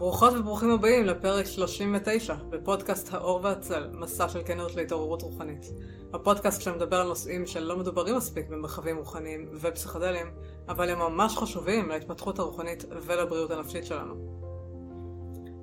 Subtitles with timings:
[0.00, 5.66] ברוכות וברוכים הבאים לפרק 39 בפודקאסט האור והצל, מסע של כנות להתעוררות רוחנית.
[6.12, 10.26] הפודקאסט שמדבר על נושאים שלא מדוברים מספיק במרחבים רוחניים ופסיכדליים,
[10.68, 14.14] אבל הם ממש חשובים להתפתחות הרוחנית ולבריאות הנפשית שלנו.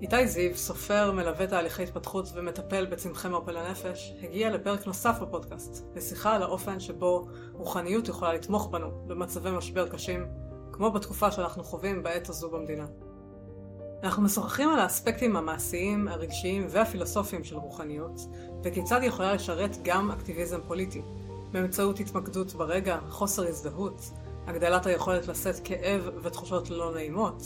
[0.01, 6.35] איתי זיו, סופר, מלווה תהליכי התפתחות ומטפל בצמחי מרפא לנפש, הגיע לפרק נוסף בפודקאסט, לשיחה
[6.35, 10.25] על האופן שבו רוחניות יכולה לתמוך בנו במצבי משבר קשים,
[10.71, 12.85] כמו בתקופה שאנחנו חווים בעת הזו במדינה.
[14.03, 18.21] אנחנו משוחחים על האספקטים המעשיים, הרגשיים והפילוסופיים של רוחניות,
[18.63, 21.01] וכיצד היא יכולה לשרת גם אקטיביזם פוליטי,
[21.51, 24.11] באמצעות התמקדות ברגע, חוסר הזדהות,
[24.47, 27.43] הגדלת היכולת לשאת כאב ותחושות לא נעימות,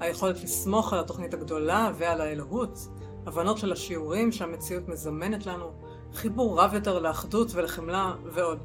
[0.00, 2.78] היכולת לסמוך על התוכנית הגדולה ועל האלוהות,
[3.26, 5.70] הבנות של השיעורים שהמציאות מזמנת לנו,
[6.14, 8.58] חיבור רב יותר לאחדות ולחמלה ועוד.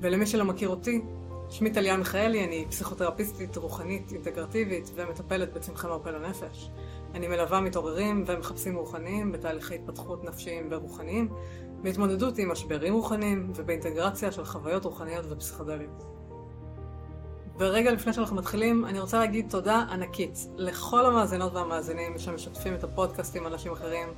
[0.00, 1.02] ולמי שלא מכיר אותי,
[1.50, 6.70] שמי טליה מיכאלי, אני פסיכותרפיסטית רוחנית אינטגרטיבית ומטפלת בצמחי מרפא לנפש.
[7.14, 11.28] אני מלווה מתעוררים ומחפשים רוחניים בתהליכי התפתחות נפשיים ורוחניים,
[11.82, 16.04] בהתמודדות עם משברים רוחניים ובאינטגרציה של חוויות רוחניות ופסיכדליות.
[17.58, 23.36] ורגע לפני שאנחנו מתחילים, אני רוצה להגיד תודה ענקית לכל המאזינות והמאזינים שמשתפים את הפודקאסט
[23.36, 24.08] עם אנשים אחרים,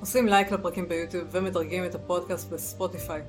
[0.00, 3.22] עושים לייק לפרקים ביוטיוב ומדרגים את הפודקאסט בספוטיפיי.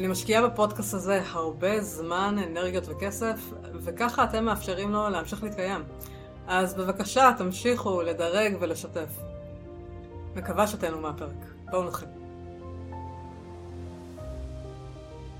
[0.00, 5.82] אני משקיעה בפודקאסט הזה הרבה זמן, אנרגיות וכסף, וככה אתם מאפשרים לו להמשיך להתקיים.
[6.46, 9.18] אז בבקשה, תמשיכו לדרג ולשתף.
[10.36, 11.44] מקווה שתהנו מהפרק.
[11.70, 12.08] בואו נתחיל.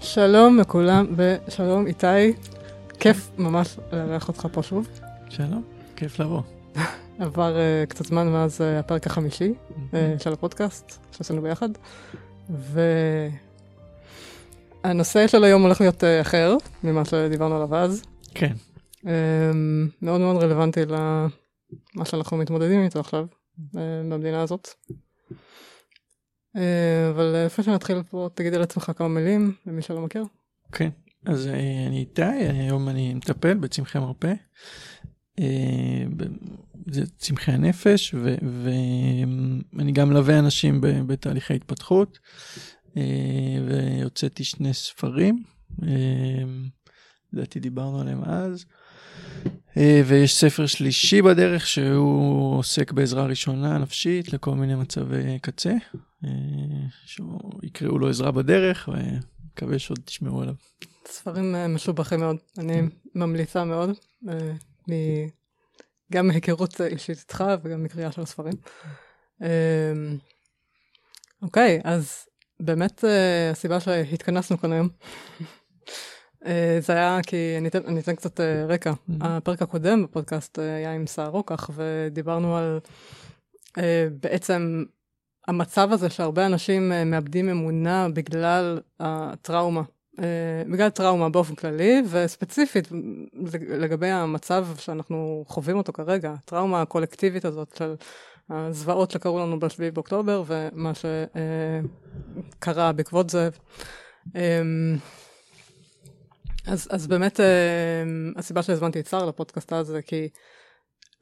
[0.00, 2.33] שלום לכולם, ושלום איתי.
[2.98, 4.88] כיף ממש לארח אותך פה שוב.
[5.28, 5.62] שלום,
[5.97, 6.42] כיף לבוא.
[7.20, 11.69] עבר uh, קצת זמן מאז uh, הפרק החמישי uh, של הפודקאסט שעשינו ביחד,
[12.50, 12.81] ו...
[14.84, 18.02] הנושא של היום הולך להיות uh, אחר ממה שדיברנו עליו אז.
[18.34, 18.52] כן.
[19.00, 19.06] Um,
[20.02, 24.68] מאוד מאוד רלוונטי למה שאנחנו מתמודדים איתו עכשיו uh, במדינה הזאת.
[26.56, 26.60] Uh,
[27.10, 30.24] אבל לפני שנתחיל פה, תגיד על עצמך כמה מילים למי שלא מכיר.
[30.72, 30.88] כן,
[31.26, 31.46] אז
[31.88, 34.32] אני איתי, היום אני מטפל בצמחי מרפא.
[36.90, 38.14] זה צמחי הנפש
[39.74, 42.19] ואני גם מלווה אנשים בתהליכי התפתחות.
[42.96, 45.42] אה, והוצאתי שני ספרים,
[45.82, 46.42] אה,
[47.32, 48.64] לדעתי דיברנו עליהם אז,
[49.76, 55.74] אה, ויש ספר שלישי בדרך שהוא עוסק בעזרה ראשונה נפשית לכל מיני מצבי קצה,
[57.06, 60.54] שיקראו לו עזרה בדרך, ומקווה שעוד תשמעו עליו.
[61.06, 62.82] ספרים משובחים מאוד, אני
[63.14, 63.90] ממליצה מאוד,
[66.12, 68.54] גם מהיכרות אישית איתך וגם מקריאה של הספרים.
[71.42, 72.29] אוקיי, אז
[72.60, 73.06] באמת uh,
[73.53, 74.88] הסיבה שהתכנסנו כאן היום,
[76.44, 76.47] uh,
[76.87, 78.91] זה היה כי אני אתן, אני אתן קצת uh, רקע.
[78.91, 79.12] Mm-hmm.
[79.21, 82.81] הפרק הקודם בפודקאסט uh, היה עם סער רוקח, ודיברנו על
[83.69, 83.81] uh,
[84.20, 84.84] בעצם
[85.49, 89.82] המצב הזה שהרבה אנשים uh, מאבדים אמונה בגלל הטראומה.
[90.16, 90.22] Uh,
[90.72, 92.88] בגלל טראומה באופן כללי, וספציפית
[93.69, 97.94] לגבי המצב שאנחנו חווים אותו כרגע, הטראומה הקולקטיבית הזאת של
[98.50, 100.93] הזוועות שקרו לנו ב-7 באוקטובר ומה
[102.55, 103.49] שקרה בעקבות זה.
[104.37, 104.97] אמ,
[106.66, 110.28] אז, אז באמת אמ, הסיבה שהזמנתי את שר לפודקאסט הזה כי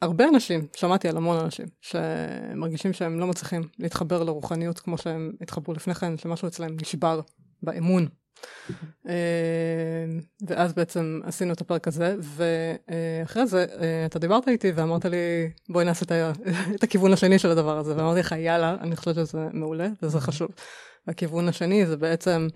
[0.02, 5.74] הרבה אנשים, שמעתי על המון אנשים, שמרגישים שהם לא מצליחים להתחבר לרוחניות כמו שהם התחברו
[5.74, 7.20] לפני כן, שמשהו אצלם נשבר
[7.62, 8.08] באמון
[10.48, 15.84] ואז בעצם עשינו את הפרק הזה, ואחרי זה אה, אתה דיברת איתי ואמרת לי, בואי
[15.84, 16.04] נעשה
[16.74, 20.48] את הכיוון השני של הדבר הזה, ואמרתי לך, יאללה, אני חושבת שזה מעולה וזה חשוב.
[21.08, 22.48] הכיוון השני זה בעצם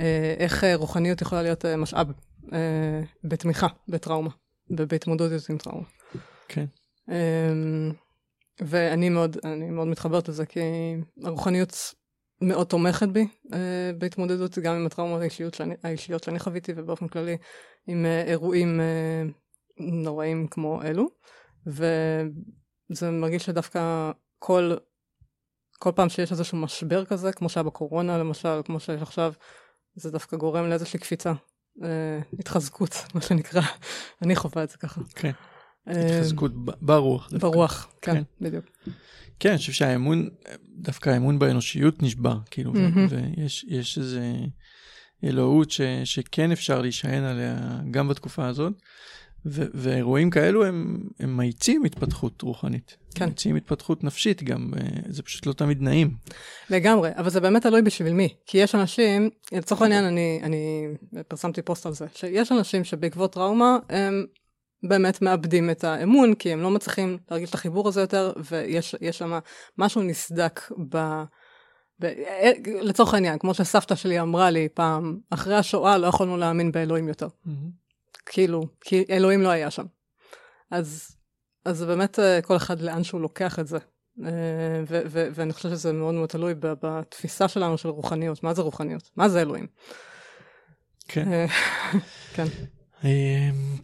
[0.00, 2.06] אה, איך רוחניות יכולה להיות משאב
[3.24, 4.30] בתמיכה בטראומה,
[4.70, 5.86] ובהתמודדות עם טראומה.
[6.48, 6.64] כן.
[8.60, 9.36] ואני מאוד,
[9.70, 10.60] מאוד מתחברת לזה, כי
[11.24, 11.94] הרוחניות
[12.40, 17.36] מאוד תומכת בי אה, בהתמודדות גם עם הטראומות האישיות שאני, האישיות שאני חוויתי ובאופן כללי
[17.86, 19.22] עם אה, אירועים אה,
[19.78, 21.08] נוראים כמו אלו
[21.66, 24.74] וזה מרגיש שדווקא כל
[25.78, 29.32] כל פעם שיש איזשהו משבר כזה כמו שהיה בקורונה למשל כמו שיש עכשיו
[29.94, 31.32] זה דווקא גורם לאיזושהי קפיצה
[32.38, 33.62] התחזקות מה שנקרא
[34.22, 35.00] אני חווה את זה ככה.
[35.14, 35.32] כן.
[35.88, 36.52] התחזקות
[36.82, 37.30] ברוח.
[37.40, 38.64] ברוח כן, כן בדיוק.
[39.40, 40.28] כן, אני חושב שהאמון,
[40.76, 42.98] דווקא האמון באנושיות נשבר, כאילו, mm-hmm.
[43.10, 44.32] ויש יש איזה
[45.24, 48.72] אלוהות ש, שכן אפשר להישען עליה גם בתקופה הזאת,
[49.46, 52.96] ו, ואירועים כאלו הם, הם מאיצים התפתחות רוחנית.
[53.14, 53.24] כן.
[53.24, 54.72] מאיצים התפתחות נפשית גם,
[55.08, 56.16] זה פשוט לא תמיד נעים.
[56.70, 58.28] לגמרי, אבל זה באמת תלוי בשביל מי.
[58.46, 60.86] כי יש אנשים, לצורך העניין אני, אני
[61.28, 64.26] פרסמתי פוסט על זה, שיש אנשים שבעקבות טראומה הם
[64.82, 69.38] באמת מאבדים את האמון, כי הם לא מצליחים להרגיש את החיבור הזה יותר, ויש שם
[69.78, 70.96] משהו נסדק ב...
[72.00, 72.04] ב...
[72.04, 72.52] אה,
[72.82, 77.26] לצורך העניין, כמו שסבתא שלי אמרה לי פעם, אחרי השואה לא יכולנו להאמין באלוהים יותר.
[77.26, 77.50] Mm-hmm.
[78.26, 79.84] כאילו, כי אלוהים לא היה שם.
[80.70, 81.16] אז,
[81.64, 83.78] אז באמת אה, כל אחד לאן שהוא לוקח את זה.
[84.24, 88.42] אה, ו- ו- ואני חושבת שזה מאוד מאוד תלוי בתפיסה שלנו של רוחניות.
[88.42, 89.10] מה זה רוחניות?
[89.16, 89.66] מה זה אלוהים?
[91.08, 91.46] כן.
[92.34, 92.46] כן.
[93.04, 93.10] אמ,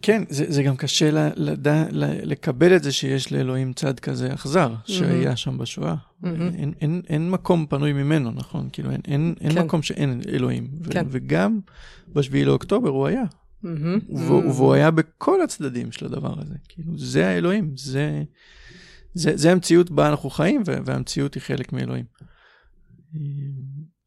[0.01, 4.33] כן, זה, זה גם קשה ל, לדע, ל, לקבל את זה שיש לאלוהים צד כזה
[4.33, 4.91] אכזר, mm-hmm.
[4.91, 5.95] שהיה שם בשואה.
[5.95, 6.27] Mm-hmm.
[6.27, 8.69] אין, אין, אין מקום פנוי ממנו, נכון?
[8.71, 9.65] כאילו, אין, אין, אין כן.
[9.65, 10.67] מקום שאין אלוהים.
[10.83, 11.05] ו, כן.
[11.09, 11.59] וגם
[12.13, 13.23] בשביעי לאוקטובר הוא היה.
[13.23, 13.67] Mm-hmm.
[14.15, 16.55] והוא, והוא היה בכל הצדדים של הדבר הזה.
[16.69, 18.23] כאילו, זה האלוהים, זה,
[19.13, 22.05] זה, זה המציאות בה אנחנו חיים, והמציאות היא חלק מאלוהים.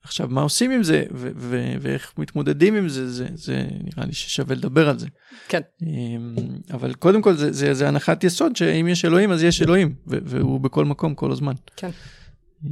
[0.09, 4.13] עכשיו, מה עושים עם זה ו- ו- ואיך מתמודדים עם זה, זה, זה נראה לי
[4.13, 5.07] ששווה לדבר על זה.
[5.49, 5.61] כן.
[5.83, 6.35] אמ,
[6.71, 10.19] אבל קודם כל, זה, זה, זה הנחת יסוד שאם יש אלוהים, אז יש אלוהים, ו-
[10.25, 11.53] והוא בכל מקום כל הזמן.
[11.77, 11.91] כן.
[12.65, 12.71] אמ,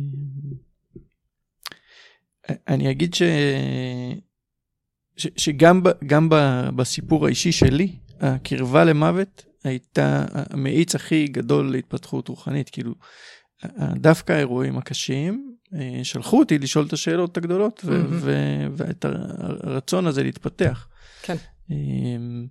[2.69, 3.23] אני אגיד ש...
[5.17, 12.29] ש- שגם ב- גם ב- בסיפור האישי שלי, הקרבה למוות הייתה המאיץ הכי גדול להתפתחות
[12.29, 12.71] רוחנית.
[12.71, 12.94] כאילו,
[13.97, 15.56] דווקא האירועים הקשים
[16.02, 18.08] שלחו אותי לשאול את השאלות הגדולות ו- mm-hmm.
[18.11, 19.05] ו- ואת
[19.64, 20.88] הרצון הזה להתפתח.
[21.23, 21.37] כן.
[21.70, 22.46] אמ,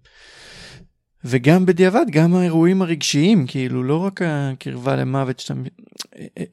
[1.24, 5.54] וגם בדיעבד, גם האירועים הרגשיים, כאילו, לא רק הקרבה למוות, שאתה,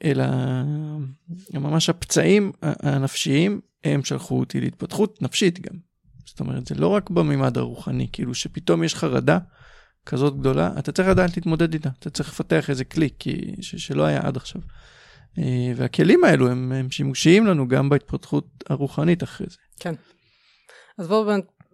[0.05, 0.25] אלא
[1.55, 5.75] ממש הפצעים הנפשיים, הם שלחו אותי להתפתחות נפשית גם.
[6.27, 9.39] זאת אומרת, זה לא רק בממד הרוחני, כאילו שפתאום יש חרדה
[10.07, 14.05] כזאת גדולה, אתה צריך לדעת להתמודד איתה, אתה צריך לפתח איזה כלי, כי, ש, שלא
[14.05, 14.63] היה עד עכשיו.
[15.39, 19.57] אה, והכלים האלו הם, הם שימושיים לנו גם בהתפתחות הרוחנית אחרי זה.
[19.81, 19.95] כן.
[20.99, 21.25] אז בואו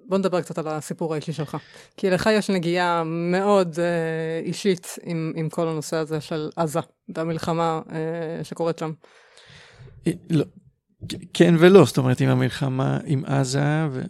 [0.08, 1.56] בוא נדבר קצת על הסיפור האישי שלך.
[1.96, 6.81] כי לך יש נגיעה מאוד אה, אישית עם, עם כל הנושא הזה של עזה
[7.14, 8.93] והמלחמה אה, שקורית שם.
[10.06, 10.44] אה, לא,
[11.34, 14.02] כן ולא, זאת אומרת עם המלחמה עם עזה, ו...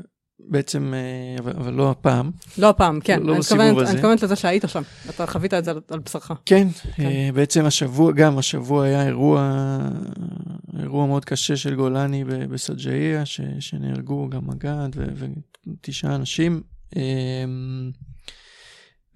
[0.50, 2.30] בעצם, אה, אבל, אבל לא הפעם.
[2.58, 3.22] לא הפעם, כן.
[3.22, 3.90] לא, בסיבוב הזה.
[3.90, 6.32] אני מתכוונת לזה שהיית שם, אתה חווית את זה על, על בשרך.
[6.46, 7.02] כן, כן.
[7.02, 9.78] Uh, בעצם השבוע, גם השבוע היה אירוע,
[10.82, 14.88] אירוע מאוד קשה של גולני בסג'איה, ש, שנהרגו גם מג"ד
[15.66, 16.62] ותשעה אנשים.
[16.94, 16.98] Uh,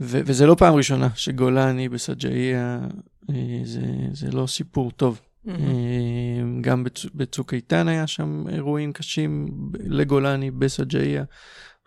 [0.01, 2.81] ו, וזה לא פעם ראשונה שגולני בסג'איה,
[3.31, 3.35] uh,
[3.65, 3.81] זה,
[4.13, 5.21] זה לא סיפור טוב.
[5.47, 6.61] Mm-hmm.
[6.61, 6.85] גם
[7.15, 9.47] בצוק איתן היה שם אירועים קשים
[9.85, 11.25] לגולני, בסג'איה,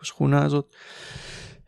[0.02, 0.76] בשכונה הזאת.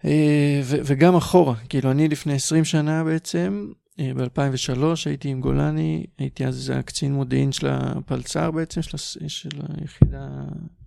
[0.05, 6.45] אה, וגם אחורה, כאילו אני לפני 20 שנה בעצם, אה, ב-2003 הייתי עם גולני, הייתי
[6.45, 8.97] אז הקצין מודיעין של הפלצ"ר בעצם, של,
[9.27, 10.29] של היחידה,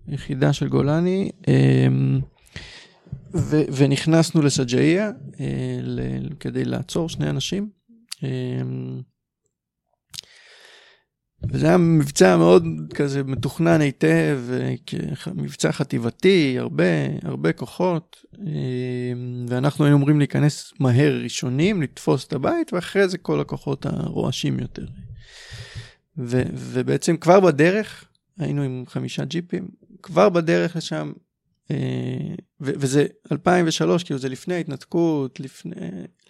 [0.06, 1.30] היחידה של גולני,
[3.34, 5.10] ו- ונכנסנו לסג'איה
[6.40, 7.68] כדי לעצור שני אנשים.
[11.48, 12.64] וזה היה מבצע מאוד
[12.94, 14.40] כזה מתוכנן היטב,
[15.34, 16.84] מבצע חטיבתי, הרבה,
[17.22, 18.24] הרבה כוחות,
[19.48, 24.86] ואנחנו היינו אמורים להיכנס מהר ראשונים, לתפוס את הבית, ואחרי זה כל הכוחות הרועשים יותר.
[26.18, 28.04] ו, ובעצם כבר בדרך,
[28.38, 29.68] היינו עם חמישה ג'יפים,
[30.02, 31.12] כבר בדרך לשם,
[31.70, 31.74] ו,
[32.60, 35.74] וזה 2003, כאילו זה לפני ההתנתקות, לפני...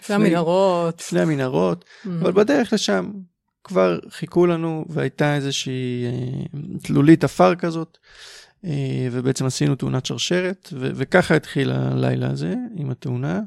[0.01, 1.01] לפני המנהרות.
[1.01, 2.09] לפני המנהרות, mm-hmm.
[2.21, 3.11] אבל בדרך לשם,
[3.65, 7.99] כבר חיכו לנו והייתה איזושהי אה, תלולית עפר כזאת,
[8.65, 13.41] אה, ובעצם עשינו תאונת שרשרת, וככה התחיל הלילה הזה עם התאונה.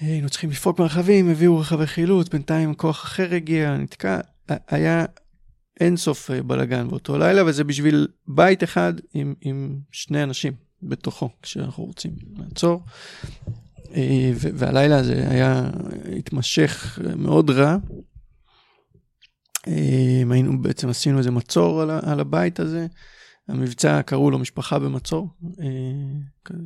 [0.00, 4.20] היינו צריכים לפרוק מרחבים, הביאו רכבי חילוץ, בינתיים כוח אחר הגיע, נתקע,
[4.68, 5.04] היה
[5.80, 11.30] אין סוף אה, בלאגן באותו לילה, וזה בשביל בית אחד עם, עם שני אנשים בתוכו,
[11.42, 12.82] כשאנחנו רוצים לעצור.
[14.38, 15.70] והלילה הזה היה,
[16.18, 17.76] התמשך מאוד רע,
[20.30, 22.86] היינו בעצם עשינו איזה מצור על, על הבית הזה.
[23.48, 25.28] המבצע קראו לו משפחה במצור.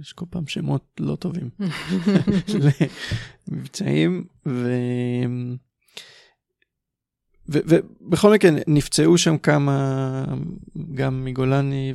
[0.01, 1.51] יש כל פעם שמות לא טובים
[3.49, 4.25] למבצעים.
[4.47, 4.71] ו...
[7.49, 10.25] ובכל מקרה נפצעו שם כמה,
[10.95, 11.95] גם מגולני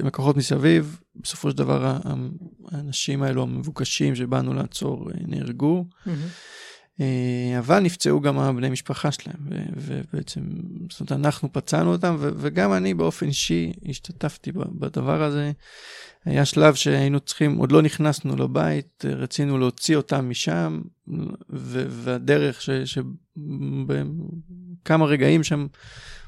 [0.00, 1.00] ומהכוחות מסביב.
[1.16, 1.98] בסופו של דבר
[2.72, 5.84] האנשים האלו המבוקשים שבאנו לעצור אה, נהרגו.
[7.00, 9.36] אה, אבל נפצעו גם הבני משפחה שלהם,
[9.76, 10.40] ובעצם,
[10.90, 15.52] זאת אומרת, אנחנו פצענו אותם, וגם אני באופן אישי השתתפתי בדבר הזה.
[16.24, 20.80] היה שלב שהיינו צריכים, עוד לא נכנסנו לבית, רצינו להוציא אותם משם,
[21.48, 25.66] והדרך שבכמה רגעים שם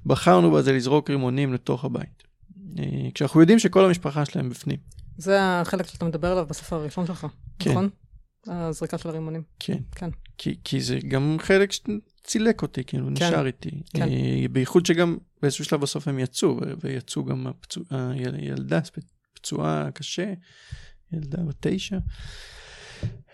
[0.07, 2.23] בחרנו בה זה לזרוק רימונים לתוך הבית.
[2.79, 4.77] אה, כשאנחנו יודעים שכל המשפחה שלהם בפנים.
[5.19, 7.27] זה החלק שאתה מדבר עליו בספר הראשון שלך,
[7.59, 7.71] כן.
[7.71, 7.89] נכון?
[8.47, 9.43] הזריקה של הרימונים.
[9.59, 9.79] כן.
[9.95, 10.11] כן.
[10.39, 13.13] כי, כי זה גם חלק שצילק אותי, כאילו, כן.
[13.13, 13.71] נשאר איתי.
[13.95, 14.09] כן.
[14.09, 18.81] אה, בייחוד שגם באיזשהו שלב בסוף הם יצאו, ויצאו גם הפצוע, הילדה
[19.35, 20.33] פצועה קשה,
[21.13, 21.99] ילדה בת תשע.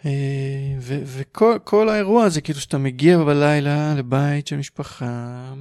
[0.04, 5.54] אה, ו- וכל כל האירוע הזה, כאילו שאתה מגיע בלילה לבית של משפחה,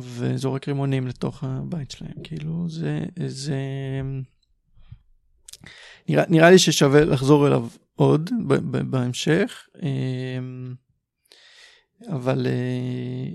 [0.00, 3.00] וזורק רימונים לתוך הבית שלהם, כאילו, זה...
[3.26, 3.56] זה...
[6.08, 7.68] נראה, נראה לי ששווה לחזור אליו
[8.02, 8.30] עוד
[8.90, 10.74] בהמשך, אמ,
[12.08, 13.34] אבל אה,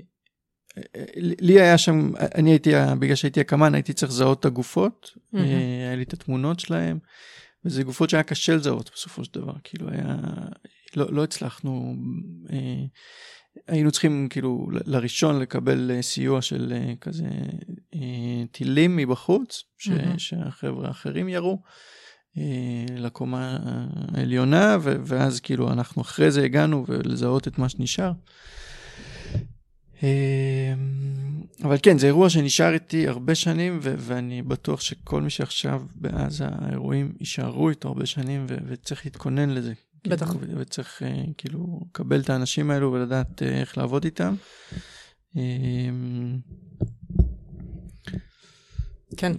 [0.96, 5.12] אה, לי היה שם, אני הייתי, בגלל שהייתי הקמ"ן, הייתי צריך לזהות את הגופות.
[5.36, 5.42] אה,
[5.88, 7.00] היה לי את התמונות שלהם,
[7.66, 10.16] וזה גופות שהיה קשה לזהות בסופו של דבר, כאילו היה,
[10.96, 11.96] לא, לא הצלחנו,
[12.50, 12.86] אה,
[13.68, 17.30] היינו צריכים כאילו לראשון לקבל סיוע של אה, כזה
[17.96, 20.20] אה, טילים מבחוץ, ש, מהמם.
[20.20, 21.62] שהחבר'ה האחרים ירו.
[22.38, 23.58] אה, לקומה
[24.14, 28.12] העליונה, ואז כאילו אנחנו אחרי זה הגענו ולזהות את מה שנשאר.
[30.04, 30.74] אה,
[31.64, 36.46] אבל כן, זה אירוע שנשאר איתי הרבה שנים, ו- ואני בטוח שכל מי שעכשיו בעזה,
[36.48, 39.74] האירועים יישארו איתו הרבה שנים, ו- וצריך להתכונן לזה.
[40.08, 40.32] בטח.
[40.32, 44.36] כאילו, ו- וצריך אה, כאילו לקבל את האנשים האלו ולדעת אה, איך לעבוד איתם.
[49.18, 49.32] כן.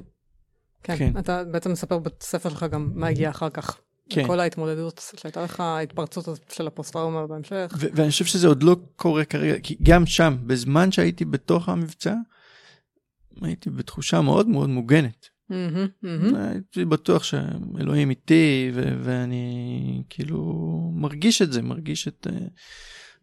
[0.96, 1.12] כן.
[1.12, 1.18] כן.
[1.18, 3.78] אתה בעצם מספר בספר שלך גם מה הגיע אחר כך.
[4.10, 4.26] כן.
[4.26, 7.72] כל ההתמודדות שהייתה לך, ההתפרצות של הפוסט-טראומה בהמשך.
[7.78, 12.14] ו- ואני חושב שזה עוד לא קורה כרגע, כי גם שם, בזמן שהייתי בתוך המבצע,
[13.42, 15.28] הייתי בתחושה מאוד מאוד מוגנת.
[15.50, 16.34] מהמם, מהמם.
[16.34, 22.26] הייתי בטוח שאלוהים איתי, ו- ואני כאילו מרגיש את זה, מרגיש את...
[22.30, 22.46] אה,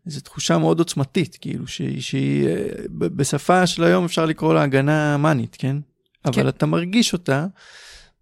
[0.06, 5.18] איזו תחושה מאוד עוצמתית, כאילו, שהיא, שהיא אה, בשפה של היום אפשר לקרוא לה הגנה
[5.18, 5.78] מאנית, כן?
[6.26, 6.48] אבל כן.
[6.48, 7.48] אתה מרגיש אותה,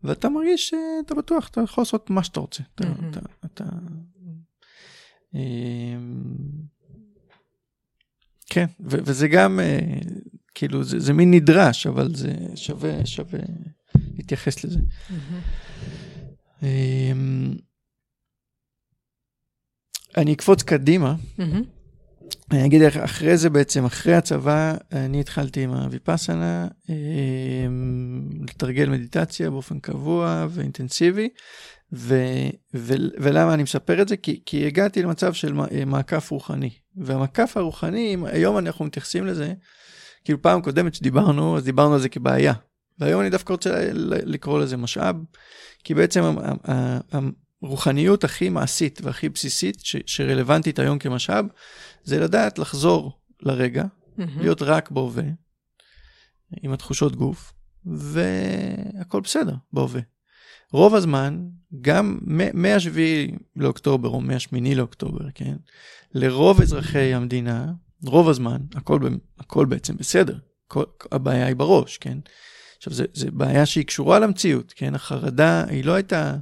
[0.03, 2.63] ואתה מרגיש שאתה בטוח, אתה יכול לעשות מה שאתה רוצה.
[2.75, 2.83] אתה.
[3.09, 3.63] אתה, אתה...
[5.33, 6.33] אמ,
[8.49, 9.79] כן, ו- וזה גם, אה,
[10.55, 13.39] כאילו, זה, זה מין נדרש, אבל זה שווה, שווה
[14.17, 14.79] להתייחס לזה.
[16.63, 17.53] אמ,
[20.17, 21.15] אני אקפוץ קדימה.
[22.53, 29.49] אני אגיד איך אחרי זה בעצם, אחרי הצבא, אני התחלתי עם הוויפאסנה, אמ, לתרגל מדיטציה
[29.49, 31.29] באופן קבוע ואינטנסיבי,
[31.93, 32.15] ו,
[32.75, 34.17] ו, ולמה אני מספר את זה?
[34.17, 39.53] כי, כי הגעתי למצב של מע- מעקף רוחני, והמעקף הרוחני, היום אנחנו מתייחסים לזה,
[40.23, 42.53] כאילו פעם קודמת שדיברנו, אז דיברנו על זה כבעיה,
[42.99, 45.15] והיום אני דווקא רוצה לקרוא לזה משאב,
[45.83, 46.23] כי בעצם
[47.63, 51.45] הרוחניות הכי מעשית והכי בסיסית ש, שרלוונטית היום כמשאב,
[52.03, 53.83] זה לדעת לחזור לרגע,
[54.17, 54.39] מהמם.
[54.39, 55.23] להיות רק בהווה,
[56.61, 57.53] עם התחושות גוף,
[57.85, 60.01] והכל בסדר בהווה.
[60.71, 61.45] רוב הזמן,
[61.81, 62.97] גם מ-7
[63.55, 65.55] לאוקטובר או מ-8 לאוקטובר, כן,
[66.13, 67.71] לרוב אזרחי המדינה,
[68.05, 68.99] רוב הזמן, הכל,
[69.39, 70.37] הכל בעצם בסדר.
[70.67, 72.17] כל, הבעיה היא בראש, כן?
[72.77, 74.95] עכשיו, זו בעיה שהיא קשורה למציאות, כן?
[74.95, 76.35] החרדה, היא לא הייתה...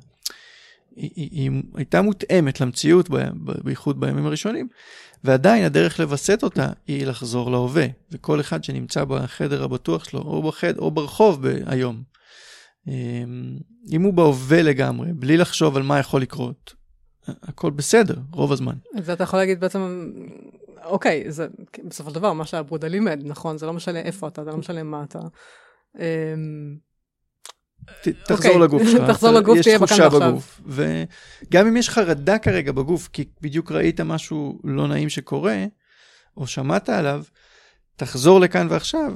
[0.96, 4.68] היא, היא, היא הייתה מותאמת למציאות, ב, ב, בייחוד בימים הראשונים,
[5.24, 7.86] ועדיין הדרך לווסת אותה היא לחזור להווה.
[8.12, 12.04] וכל אחד שנמצא בחדר הבטוח שלו, או בחד, או ברחוב ב- היום,
[12.88, 13.58] אמ,
[13.92, 16.74] אם הוא בהווה לגמרי, בלי לחשוב על מה יכול לקרות,
[17.28, 18.76] הכל בסדר, רוב הזמן.
[18.98, 20.12] את זה אתה יכול להגיד בעצם,
[20.84, 21.48] אוקיי, זה
[21.88, 23.58] בסופו של דבר מה שהבודה לימד, נכון?
[23.58, 25.20] זה לא משנה איפה אתה, זה לא משנה מה אתה.
[28.02, 29.10] ת, תחזור אוקיי, לגוף שלך.
[29.10, 30.32] תחזור לגוף, תהיה יש בכאן תחושה ועכשיו.
[30.32, 30.62] בגוף.
[30.68, 35.66] וגם אם יש חרדה כרגע בגוף, כי בדיוק ראית משהו לא נעים שקורה,
[36.38, 37.24] או שמעת עליו,
[37.96, 39.14] תחזור לכאן ועכשיו,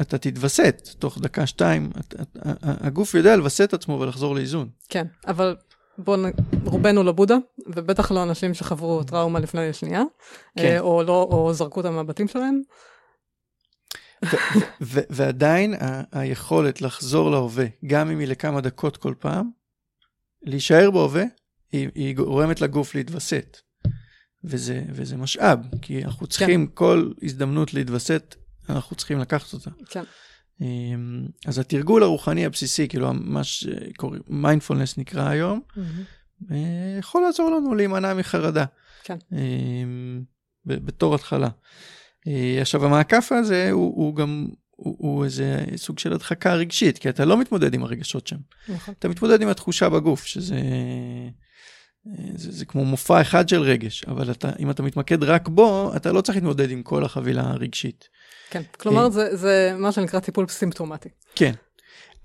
[0.00, 1.90] אתה תתווסת תוך דקה, שתיים.
[2.00, 4.68] את, את, ה- הגוף יודע לווסת עצמו ולחזור לאיזון.
[4.88, 5.56] כן, אבל
[5.98, 6.30] בואו, נ-
[6.64, 7.36] רובנו לא בודה,
[7.66, 10.02] ובטח לא אנשים שחוו טראומה לפני שנייה,
[10.58, 10.64] כן.
[10.64, 12.60] אה, או לא, או זרקו אותם מהבתים שלהם.
[15.10, 15.74] ועדיין
[16.12, 19.50] היכולת לחזור להווה, גם אם היא לכמה דקות כל פעם,
[20.42, 21.24] להישאר בהווה,
[21.72, 23.56] היא, היא גורמת לגוף להתווסת.
[24.44, 26.72] וזה, וזה משאב, כי אנחנו צריכים כן.
[26.74, 28.34] כל הזדמנות להתווסת,
[28.68, 29.70] אנחנו צריכים לקחת אותה.
[29.90, 30.04] כן.
[30.60, 35.60] אמ, אז התרגול הרוחני הבסיסי, כאילו מה שקוראים, מיינדפולנס נקרא היום,
[36.50, 38.64] אה, יכול לעזור לנו להימנע מחרדה.
[39.04, 39.16] כן.
[39.32, 40.22] אמ,
[40.66, 41.48] בתור התחלה.
[42.28, 47.08] אה, עכשיו המעקף הזה הוא, הוא גם, הוא, הוא איזה סוג של הדחקה רגשית, כי
[47.08, 48.36] אתה לא מתמודד עם הרגשות שם.
[48.68, 48.94] נכון.
[48.98, 50.54] אתה מתמודד עם התחושה בגוף, שזה
[52.06, 55.92] אה, זה, זה כמו מופע אחד של רגש, אבל אתה, אם אתה מתמקד רק בו,
[55.96, 58.08] אתה לא צריך להתמודד עם כל החבילה הרגשית.
[58.50, 61.08] כן, כלומר זה, זה מה שנקרא טיפול סימפטומטי.
[61.34, 61.52] כן.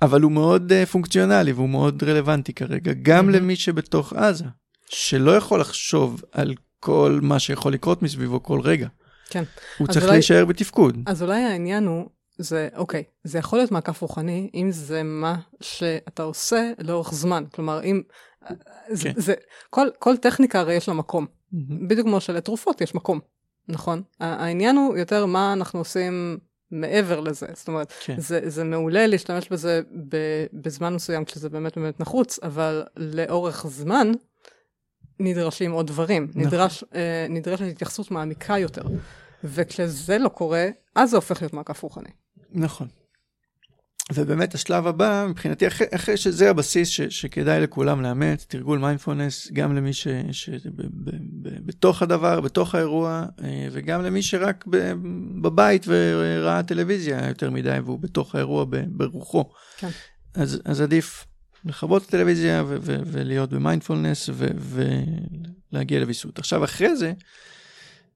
[0.02, 3.32] אבל הוא מאוד uh, פונקציונלי והוא מאוד רלוונטי כרגע, גם Mhm.
[3.32, 4.46] למי שבתוך עזה,
[4.90, 8.88] שלא יכול לחשוב על כל מה שיכול לקרות מסביבו כל רגע.
[9.30, 9.44] כן.
[9.78, 10.98] הוא צריך אולי- להישאר בתפקוד.
[11.06, 12.06] אז אולי העניין הוא,
[12.38, 17.44] זה, אוקיי, זה יכול להיות מעקף רוחני, אם זה מה שאתה עושה לאורך זמן.
[17.54, 18.02] כלומר, אם...
[18.90, 19.20] זה, כן.
[19.22, 19.34] זה,
[19.70, 21.26] כל, כל טכניקה הרי יש לה מקום.
[21.52, 21.88] מהמם.
[21.88, 23.20] בדיוק כמו שלתרופות יש מקום,
[23.68, 24.02] נכון?
[24.20, 26.38] העניין הוא יותר מה אנחנו עושים
[26.72, 27.46] מעבר לזה.
[27.54, 28.20] זאת אומרת, כן.
[28.20, 30.18] זה, זה מעולה להשתמש בזה ב,
[30.54, 34.12] בזמן מסוים כשזה באמת באמת נחוץ, אבל לאורך זמן
[35.20, 36.28] נדרשים עוד דברים.
[36.30, 36.42] נכון.
[36.42, 38.84] נדרש, אה, נדרשת התייחסות מעמיקה יותר.
[39.44, 42.10] וכשזה לא קורה, אז זה הופך להיות מעקף רוחני.
[42.52, 42.88] נכון.
[44.14, 49.76] ובאמת השלב הבא, מבחינתי, אחרי, אחרי שזה הבסיס ש, שכדאי לכולם לאמץ, תרגול מיינדפולנס, גם
[49.76, 51.10] למי ש, ש, ב, ב,
[51.42, 54.92] ב, בתוך הדבר, בתוך האירוע, אה, וגם למי שרק ב,
[55.42, 59.50] בבית וראה טלוויזיה יותר מדי, והוא בתוך האירוע ב, ברוחו.
[59.78, 59.90] כן.
[60.34, 61.26] אז, אז עדיף
[61.66, 64.30] לכבות את הטלוויזיה ו, ו, ולהיות במיינדפולנס
[65.72, 66.40] ולהגיע לוויסות.
[66.40, 67.14] עכשיו, אחרי זה,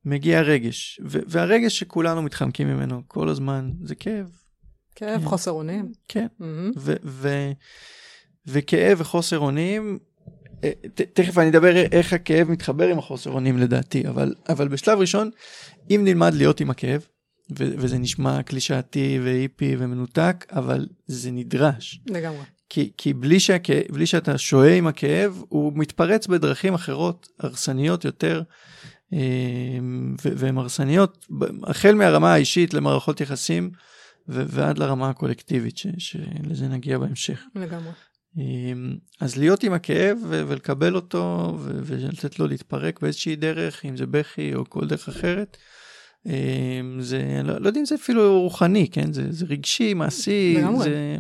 [0.06, 4.30] מגיע הרגש, ו- והרגש שכולנו מתחמקים ממנו כל הזמן זה כאב.
[4.96, 5.26] כאב, כן.
[5.26, 5.92] חוסר אונים.
[6.08, 6.28] כן.
[6.40, 6.72] מהמם.
[6.78, 7.52] ו- ו-
[8.48, 10.00] וכאב וחוסר אונים,
[10.64, 15.00] אה, ת- תכף אני אדבר איך הכאב מתחבר עם החוסר אונים לדעתי, אבל, אבל בשלב
[15.00, 15.30] ראשון,
[15.90, 17.02] אם נלמד להיות עם הכאב,
[17.60, 22.00] ו- וזה נשמע קלישאתי והיפי ומנותק, אבל זה נדרש.
[22.08, 22.44] לגמרי.
[22.70, 28.42] כי, כי בלי, שהכאב, בלי שאתה שוהה עם הכאב, הוא מתפרץ בדרכים אחרות, הרסניות יותר,
[29.14, 29.18] ו-
[30.22, 31.26] והן הרסניות,
[31.64, 33.72] החל מהרמה האישית למערכות יחסים,
[34.28, 37.44] ועד לרמה הקולקטיבית, ש- שלזה נגיע בהמשך.
[37.56, 37.92] לגמרי.
[38.40, 38.44] אה,
[39.22, 44.70] אז להיות עם הכאב ולקבל אותו, ולתת לו להתפרק באיזושהי דרך, אם זה בכי או
[44.70, 45.58] כל דרך אחרת.
[46.28, 49.14] אה, זה, לא, לא יודע אם זה אפילו רוחני, כן?
[49.14, 50.84] זה, זה רגשי, מעשי, לגמרי.
[50.84, 51.18] זה,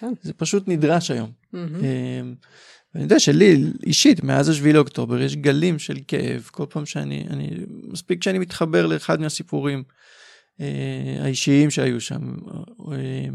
[0.00, 0.12] כן.
[0.22, 1.30] זה פשוט נדרש היום.
[1.54, 1.60] אמ,
[2.94, 7.50] ואני יודע שלי אישית מאז השביעי לאוקטובר יש גלים של כאב כל פעם שאני אני
[7.68, 9.82] מספיק שאני מתחבר לאחד מהסיפורים
[10.60, 12.34] אה, האישיים שהיו שם
[12.92, 13.28] אה,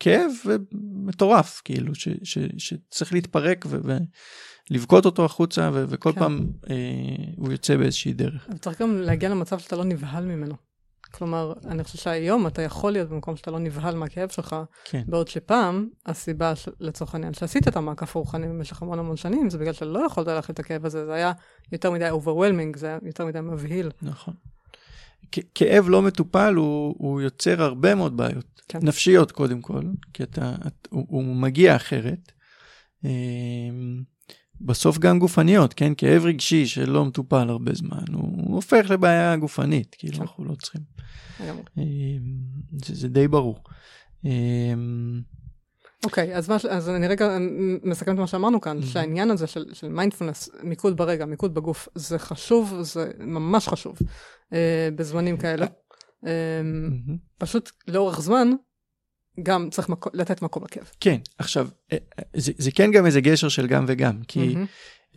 [0.00, 0.30] כאב
[1.06, 3.78] מטורף כאילו ש, ש, שצריך להתפרק ו,
[4.70, 6.20] ולבכות אותו החוצה ו, וכל כן.
[6.20, 6.76] פעם אה,
[7.36, 8.46] הוא יוצא באיזושהי דרך.
[8.48, 10.69] אבל צריך גם להגיע למצב שאתה לא נבהל ממנו.
[11.12, 15.02] כלומר, אני חושב שהיום אתה יכול להיות במקום שאתה לא נבהל מהכאב שלך, כן.
[15.06, 19.58] בעוד שפעם, הסיבה, ש- לצורך העניין, שעשית את המעקף הרוחני במשך המון המון שנים, זה
[19.58, 21.32] בגלל שלא יכולת להכיל את הכאב הזה, זה היה
[21.72, 23.90] יותר מדי overwhelming, זה היה יותר מדי מבהיל.
[24.02, 24.34] נכון.
[25.54, 28.60] כאב לא מטופל הוא, הוא יוצר הרבה מאוד בעיות.
[28.68, 28.78] כן.
[28.82, 29.82] נפשיות קודם כל,
[30.14, 32.32] כי אתה, את, הוא, הוא מגיע אחרת.
[34.60, 35.92] בסוף גם גופניות, כן?
[35.96, 40.22] כאב רגשי שלא מטופל הרבה זמן, הוא, הופך לבעיה גופנית, כאילו כן.
[40.22, 40.80] אנחנו לא צריכים.
[41.40, 41.82] אמ,
[42.84, 43.58] זה, זה די ברור.
[44.24, 45.20] אמ,
[46.04, 47.38] אוקיי, אז, מה, אז אני רגע
[47.84, 48.86] מסכם את מה שאמרנו כאן, Mhm.
[48.86, 53.98] שהעניין הזה של, של מיינדפולנס, מיקוד ברגע, מיקוד בגוף, זה חשוב, זה ממש חשוב
[54.52, 55.66] אה, בזמנים כאלה.
[56.26, 56.30] אה,
[56.64, 57.16] מהמם.
[57.38, 58.50] פשוט לאורך זמן,
[59.42, 60.90] גם צריך מקו, לתת מקום לכאב.
[61.00, 64.54] כן, עכשיו, אה, אה, זה, זה כן גם איזה גשר של גם וגם, כי...
[64.54, 64.66] מהמם.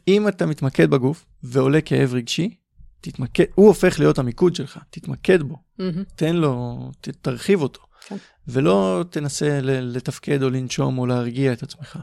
[0.08, 2.56] אם אתה מתמקד בגוף ועולה כאב רגשי,
[3.02, 6.04] תתמקד, הוא הופך להיות המיקוד שלך, תתמקד בו, מהמם.
[6.16, 8.16] תן לו, ת, תרחיב אותו, כן.
[8.48, 12.00] ולא תנסה ל, לתפקד או לנשום או להרגיע את עצמך.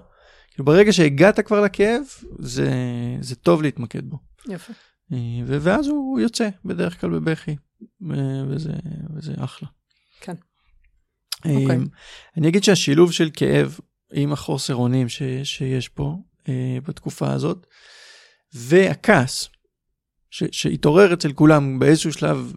[0.51, 2.03] כאילו ברגע שהגעת כבר לכאב,
[2.39, 2.71] זה,
[3.21, 4.19] זה טוב להתמקד בו.
[4.49, 4.73] יפה.
[5.13, 7.57] אה, ואז הוא יוצא בדרך כלל בבכי,
[8.49, 8.73] וזה,
[9.17, 9.69] וזה אחלה.
[10.21, 10.35] כן.
[11.47, 11.79] אה, אוקיי.
[12.37, 13.79] אני אגיד שהשילוב של כאב
[14.13, 16.17] עם החוסר אונים ש, שיש פה
[16.49, 17.67] אה, בתקופה הזאת,
[18.55, 19.49] והכעס
[20.31, 22.53] ש, שהתעורר אצל כולם באיזשהו שלב,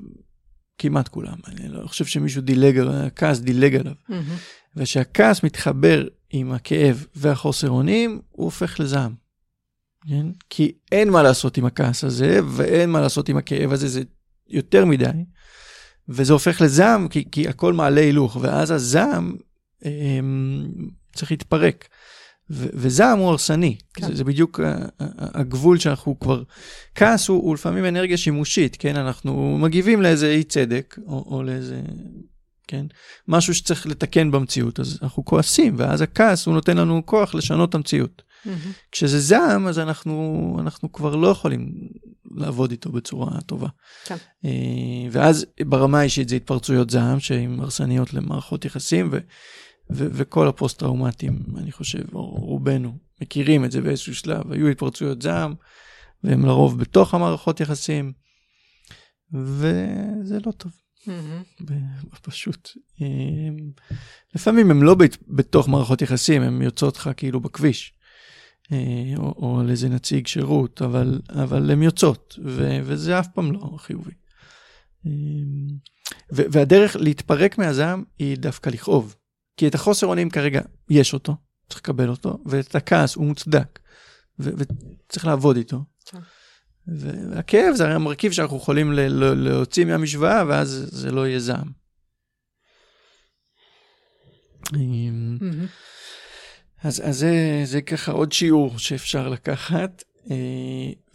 [0.78, 4.36] כמעט כולם, אני לא חושב שמישהו דילג, על- הכעס דילג עליו, מהמם.
[4.76, 9.16] וכשהכעס מתחבר עם הכאב והחוסר אונים, הוא הופך לזעם.
[10.10, 10.26] כן?
[10.50, 14.02] כי אין מה לעשות עם הכעס הזה, ואין מה לעשות עם הכאב הזה, זה
[14.48, 15.06] יותר מדי.
[16.10, 19.36] וזה הופך לזעם, כי, כי הכל מעלה הילוך, ואז הזעם
[19.86, 20.68] אמ,
[21.16, 21.88] צריך להתפרק.
[22.52, 24.08] ו- וזעם הוא הרסני, כן.
[24.08, 24.60] זה, זה בדיוק
[25.18, 26.44] הגבול שאנחנו כבר...
[26.96, 28.96] כעס הוא, הוא לפעמים אנרגיה שימושית, כן?
[28.96, 31.82] אנחנו מגיבים לאיזה אי צדק, או, או לאיזה...
[32.68, 32.86] כן?
[33.28, 37.76] משהו שצריך לתקן במציאות, אז אנחנו כועסים, ואז הכעס הוא נותן לנו כוח לשנות את
[37.76, 38.22] המציאות.
[38.46, 38.58] מהמם.
[38.92, 41.72] כשזה זעם, אז אנחנו, אנחנו כבר לא יכולים
[42.36, 43.68] לעבוד איתו בצורה טובה.
[44.06, 44.16] כן.
[44.46, 44.50] אה,
[45.12, 49.18] ואז ברמה האישית זה התפרצויות זעם שהן הרסניות למערכות יחסים, ו,
[49.92, 55.54] ו, וכל הפוסט-טראומטיים, אני חושב, רובנו, מכירים את זה באיזשהו שלב, היו התפרצויות זעם,
[56.24, 58.14] והם לרוב בתוך המערכות יחסים,
[59.34, 60.72] וזה לא טוב.
[62.22, 62.70] פשוט.
[64.36, 64.96] לפעמים הם לא
[65.28, 67.93] בתוך מערכות יחסים, הם יוצאות לך כאילו בכביש.
[69.18, 73.78] או, או על איזה נציג שירות, אבל, אבל הן יוצאות, ו, וזה אף פעם לא
[73.78, 74.12] חיובי.
[76.32, 79.16] ו- והדרך להתפרק מהזעם היא דווקא לכאוב.
[79.58, 81.36] כי את החוסר אונים כרגע יש אותו,
[81.70, 83.80] צריך לקבל אותו, ואת הכעס הוא מוצדק,
[84.40, 85.84] ו- וצריך לעבוד איתו.
[86.06, 86.20] כן.
[86.88, 91.72] והכאב זה הרי המרכיב שאנחנו יכולים ל- ל- להוציא מהמשוואה, ואז זה לא יהיה זעם.
[96.84, 100.04] אז, אז זה, זה ככה עוד שיעור שאפשר לקחת.
[100.32, 100.36] אה,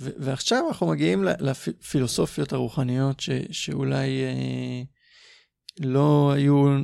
[0.01, 4.83] ועכשיו אנחנו מגיעים לפילוסופיות הרוחניות ש, שאולי אה,
[5.81, 6.79] לא היו,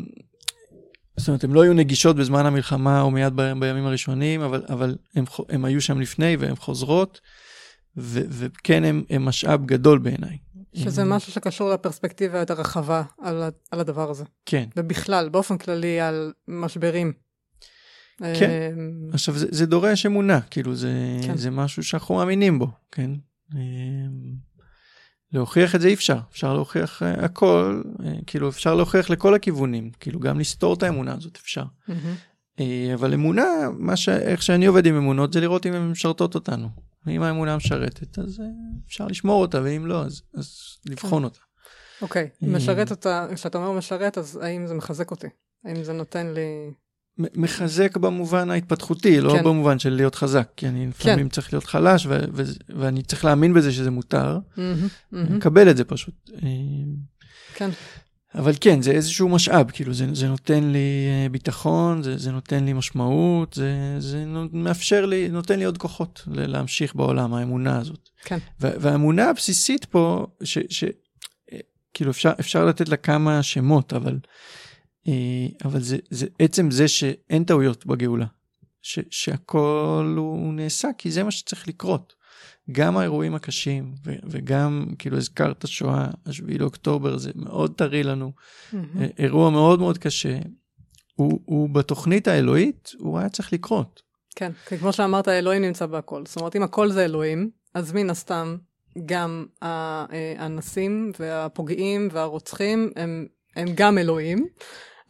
[1.16, 4.96] זאת אומרת, הן לא היו נגישות בזמן המלחמה או מיד בימים הראשונים, אבל, אבל
[5.48, 7.20] הן היו שם לפני והן חוזרות,
[7.96, 10.38] ו, וכן הן משאב גדול בעיניי.
[10.74, 14.24] שזה משהו שקשור לפרספקטיבה יותר רחבה על, על הדבר הזה.
[14.46, 14.68] כן.
[14.76, 17.12] ובכלל, באופן כללי, על משברים.
[18.18, 18.50] כן.
[18.50, 21.36] אמ, עכשיו, זה, זה דורש אמונה, כאילו, זה, כן.
[21.36, 23.10] זה משהו שאנחנו מאמינים בו, כן?
[23.54, 24.34] אמ,
[25.32, 29.90] להוכיח את זה אי אפשר, אפשר להוכיח uh, הכל, uh, כאילו אפשר להוכיח לכל הכיוונים,
[30.00, 31.64] כאילו גם לסתור את האמונה הזאת אפשר.
[31.64, 32.60] Mm-hmm.
[32.60, 32.62] Uh,
[32.94, 33.44] אבל אמונה,
[33.78, 34.08] מה ש...
[34.08, 36.68] איך שאני עובד עם אמונות זה לראות אם הן משרתות אותנו.
[37.06, 38.42] ואם האמונה משרתת אז
[38.86, 41.24] אפשר לשמור אותה, ואם לא אז, אז לבחון כן.
[41.24, 41.38] אותה.
[42.02, 42.46] אוקיי, okay.
[42.46, 45.26] משרת אותה, כשאתה אומר משרת אז האם זה מחזק אותי?
[45.64, 46.72] האם זה נותן לי...
[47.18, 49.44] מחזק במובן ההתפתחותי, לא כן.
[49.44, 50.88] במובן של להיות חזק, כי אני כן.
[50.88, 51.34] לפעמים כן.
[51.34, 55.16] צריך להיות חלש, ו- ו- ואני צריך להאמין בזה שזה מותר, mm-hmm, mm-hmm.
[55.36, 56.30] לקבל את זה פשוט.
[57.54, 57.70] כן.
[58.34, 62.64] אבל כן, זה איזשהו משאב, כאילו זה, זה נותן לי אה, ביטחון, זה, זה נותן
[62.64, 68.08] לי משמעות, זה, זה מאפשר לי, נותן לי עוד כוחות להמשיך בעולם, האמונה הזאת.
[68.24, 68.38] כן.
[68.60, 70.84] והאמונה הבסיסית פה, ש, ש,
[71.52, 71.58] אה,
[71.94, 74.18] כאילו אפשר, אפשר לתת לה כמה שמות, אבל אה,
[75.64, 78.26] אבל זה, זה עצם זה שאין טעויות בגאולה,
[78.82, 82.14] ש, שהכל הוא נעשה כי זה מה שצריך לקרות.
[82.72, 88.76] גם האירועים הקשים ו, וגם כאילו הזכרת שואה, השביעי לאוקטובר זה מאוד טרי לנו, mm-hmm.
[89.18, 90.38] אירוע מאוד מאוד קשה,
[91.16, 94.02] הוא, הוא בתוכנית האלוהית, הוא היה צריך לקרות.
[94.36, 96.22] כן, כי כמו שאמרת, אלוהים נמצא בהכל.
[96.26, 98.56] זאת אומרת, אם הכל זה אלוהים, אז מן הסתם
[99.06, 100.06] גם אה,
[100.38, 104.46] האנסים והפוגעים והרוצחים הם, הם גם אלוהים.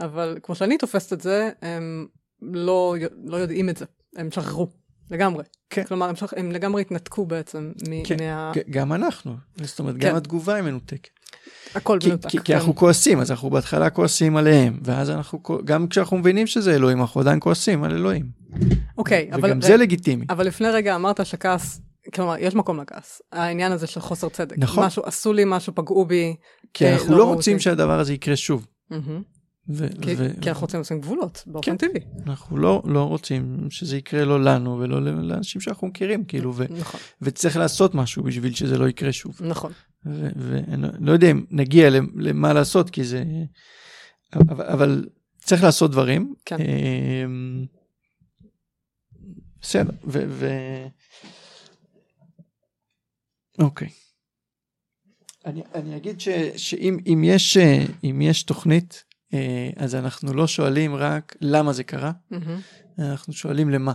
[0.00, 2.06] אבל כמו שאני תופסת את זה, הם
[2.42, 3.84] לא, לא יודעים את זה,
[4.16, 4.68] הם שכחו.
[5.10, 5.44] לגמרי.
[5.70, 5.84] כן.
[5.84, 6.34] כלומר, הם, שכ...
[6.36, 8.52] הם לגמרי התנתקו בעצם מ- כן, מה...
[8.70, 9.36] גם אנחנו.
[9.62, 10.08] זאת אומרת, כן.
[10.08, 11.10] גם התגובה היא מנותקת.
[11.74, 12.28] הכל מנותק.
[12.28, 12.44] כי, כן.
[12.44, 17.00] כי אנחנו כועסים, אז אנחנו בהתחלה כועסים עליהם, ואז אנחנו, גם כשאנחנו מבינים שזה אלוהים,
[17.00, 18.26] אנחנו עדיין כועסים על אלוהים.
[18.98, 19.50] אוקיי, וגם אבל...
[19.50, 20.26] וגם זה לגיטימי.
[20.30, 21.80] אבל לפני רגע אמרת שכעס,
[22.14, 23.22] כלומר, יש מקום לכעס.
[23.32, 24.58] העניין הזה של חוסר צדק.
[24.58, 24.86] נכון.
[24.86, 26.36] משהו, עשו לי משהו, פגעו בי.
[26.74, 28.66] כי אנחנו לא, לא רוצים שהדבר הזה יקרה שוב.
[29.68, 32.00] ו- כי, ו- כי אנחנו רוצים לשים גבולות באופן כן, טבעי.
[32.26, 37.00] אנחנו לא, לא רוצים שזה יקרה לא לנו ולא לאנשים שאנחנו מכירים, כאילו, ו- נכון.
[37.22, 39.40] וצריך לעשות משהו בשביל שזה לא יקרה שוב.
[39.40, 39.72] נכון.
[40.04, 43.24] ואני לא, לא יודע אם נגיע למה לעשות, כי זה...
[44.32, 46.34] אבל, אבל צריך לעשות דברים.
[46.44, 46.56] כן.
[46.60, 47.64] אמ,
[49.60, 50.24] בסדר, ו...
[50.28, 50.48] ו...
[53.58, 53.88] אוקיי.
[55.46, 57.56] אני, אני אגיד ש, שאם יש,
[58.20, 59.13] יש תוכנית אה,
[59.76, 63.02] אז אנחנו לא שואלים רק למה זה קרה, mm-hmm.
[63.02, 63.92] אנחנו שואלים למה.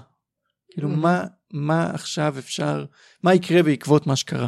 [0.71, 0.95] כאילו, mm-hmm.
[0.95, 2.85] מה, מה עכשיו אפשר,
[3.23, 4.47] מה יקרה בעקבות מה שקרה.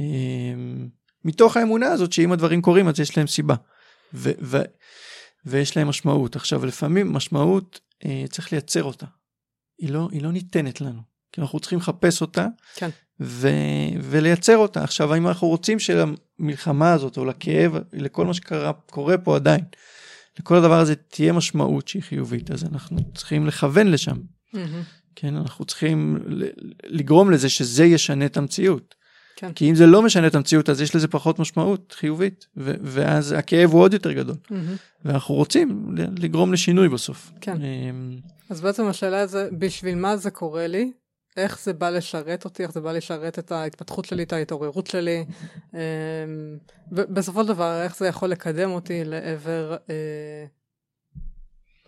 [0.00, 0.04] אה,
[1.24, 3.54] מתוך האמונה הזאת שאם הדברים קורים אז יש להם סיבה.
[4.14, 4.62] ו- ו-
[5.46, 6.36] ויש להם משמעות.
[6.36, 9.06] עכשיו, לפעמים משמעות, אה, צריך לייצר אותה.
[9.78, 11.00] היא לא, היא לא ניתנת לנו.
[11.32, 12.90] כי אנחנו צריכים לחפש אותה כן.
[13.20, 13.48] ו-
[14.02, 14.84] ולייצר אותה.
[14.84, 15.78] עכשיו, האם אנחנו רוצים
[16.42, 19.64] שלמלחמה הזאת, או לכאב, לכל מה שקורה פה עדיין,
[20.38, 24.16] לכל הדבר הזה תהיה משמעות שהיא חיובית, אז אנחנו צריכים לכוון לשם.
[24.16, 24.58] Mm-hmm.
[25.16, 26.18] כן, אנחנו צריכים
[26.84, 28.94] לגרום לזה שזה ישנה את המציאות.
[29.36, 29.52] כן.
[29.52, 33.32] כי אם זה לא משנה את המציאות, אז יש לזה פחות משמעות חיובית, ו- ואז
[33.32, 34.36] הכאב הוא עוד יותר גדול.
[34.44, 34.54] Mm-hmm.
[35.04, 37.32] ואנחנו רוצים לגרום לשינוי בסוף.
[37.40, 37.56] כן.
[37.62, 38.18] אמ,
[38.50, 40.92] אז בעצם השאלה זה, בשביל מה זה קורה לי?
[41.36, 45.24] איך זה בא לשרת אותי, איך זה בא לשרת את ההתפתחות שלי, את ההתעוררות שלי,
[46.92, 50.44] ובסופו אמ, של דבר, איך זה יכול לקדם אותי לעבר אה,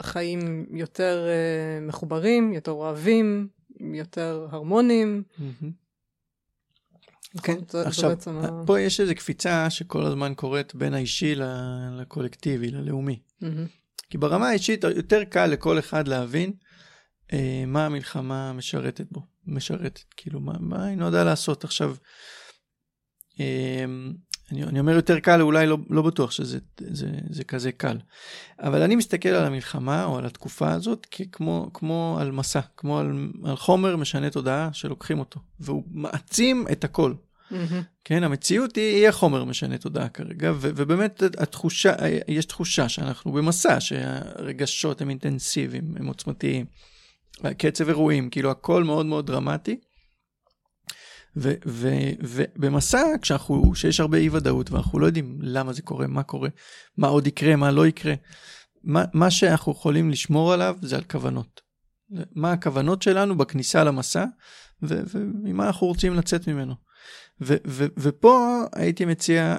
[0.02, 3.48] חיים יותר אה, מחוברים, יותר אוהבים,
[3.80, 5.22] יותר הרמוניים.
[7.42, 8.16] כן, עכשיו,
[8.66, 11.35] פה יש איזו קפיצה שכל הזמן קורית בין האישי
[11.92, 13.18] לקולקטיבי, ללאומי.
[14.11, 16.52] כי ברמה האישית יותר קל לכל אחד להבין
[17.33, 19.34] אה, מה המלחמה משרתת בו.
[19.46, 21.94] משרתת, כאילו מה, מה היא נועדה לעשות עכשיו.
[23.40, 23.85] אה,
[24.52, 27.98] אני, אני אומר יותר קל, אולי לא, לא בטוח שזה זה, זה כזה קל.
[28.59, 33.28] אבל אני מסתכל על המלחמה או על התקופה הזאת כמו, כמו על מסע, כמו על,
[33.44, 37.14] על חומר משנה תודעה שלוקחים אותו, והוא מעצים את הכל.
[37.50, 37.54] Mm-hmm.
[38.04, 41.92] כן, המציאות היא, היא החומר משנה תודעה כרגע, ו, ובאמת התחושה,
[42.28, 46.66] יש תחושה שאנחנו במסע, שהרגשות הם אינטנסיביים, הם עוצמתיים.
[47.59, 49.81] קצב אירועים, כאילו הכל מאוד מאוד דרמטי.
[51.37, 53.03] ובמסע,
[53.73, 56.49] כשיש הרבה אי ודאות ואנחנו לא יודעים למה זה קורה, מה קורה,
[56.97, 58.14] מה עוד יקרה, מה לא יקרה,
[58.85, 61.61] מה, מה שאנחנו יכולים לשמור עליו זה על כוונות.
[62.33, 64.25] מה הכוונות שלנו בכניסה למסע,
[64.83, 66.75] וממה אנחנו רוצים לצאת ממנו.
[67.40, 69.57] ו, ו, ופה הייתי מציע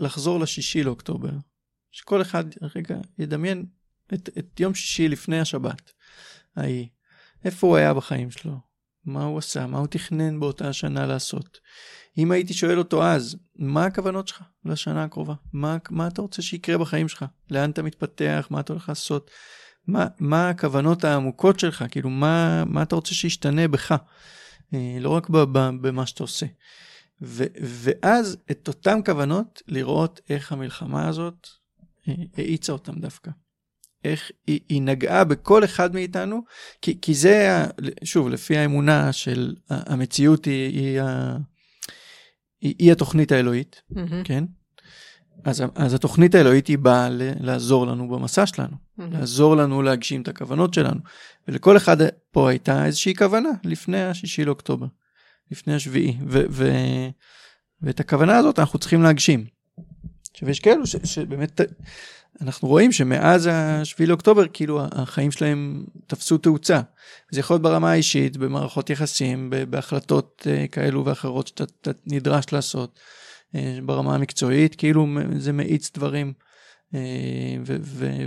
[0.00, 1.30] לחזור לשישי לאוקטובר,
[1.90, 2.44] שכל אחד
[2.76, 3.66] רגע ידמיין
[4.14, 5.90] את, את יום שישי לפני השבת
[6.56, 6.88] ההיא,
[7.44, 8.52] איפה הוא היה בחיים שלו,
[9.04, 11.58] מה הוא עשה, מה הוא תכנן באותה שנה לעשות.
[12.18, 15.34] אם הייתי שואל אותו אז, מה הכוונות שלך לשנה הקרובה?
[15.52, 17.24] מה, מה אתה רוצה שיקרה בחיים שלך?
[17.50, 18.46] לאן אתה מתפתח?
[18.50, 19.30] מה אתה הולך לעשות?
[19.86, 21.84] מה, מה הכוונות העמוקות שלך?
[21.90, 23.94] כאילו, מה, מה אתה רוצה שישתנה בך?
[24.74, 25.28] אה, לא רק
[25.80, 26.46] במה שאתה עושה.
[27.22, 31.48] ו, ואז את אותן כוונות, לראות איך המלחמה הזאת
[32.08, 33.30] אה, האיצה אותם דווקא.
[34.04, 36.42] איך היא, היא נגעה בכל אחד מאיתנו,
[36.82, 37.64] כי, כי זה,
[38.04, 41.00] שוב, לפי האמונה של המציאות היא, היא,
[42.60, 43.98] היא, היא התוכנית האלוהית, mm-hmm.
[44.24, 44.44] כן?
[45.44, 47.08] אז, אז התוכנית האלוהית היא באה
[47.40, 49.02] לעזור לנו במסע שלנו, mm-hmm.
[49.12, 51.00] לעזור לנו להגשים את הכוונות שלנו.
[51.48, 51.96] ולכל אחד
[52.30, 54.86] פה הייתה איזושהי כוונה לפני השישי לאוקטובר,
[55.50, 56.72] לפני השביעי, ו, ו,
[57.82, 59.59] ואת הכוונה הזאת אנחנו צריכים להגשים.
[60.40, 61.60] עכשיו יש כאלו ש, שבאמת
[62.40, 66.80] אנחנו רואים שמאז השביעי לאוקטובר, כאילו החיים שלהם תפסו תאוצה.
[67.30, 73.00] זה יכול להיות ברמה האישית, במערכות יחסים, בהחלטות אה, כאלו ואחרות שאתה נדרש לעשות.
[73.54, 75.06] אה, ברמה המקצועית, כאילו
[75.38, 76.32] זה מאיץ דברים,
[76.94, 77.00] אה,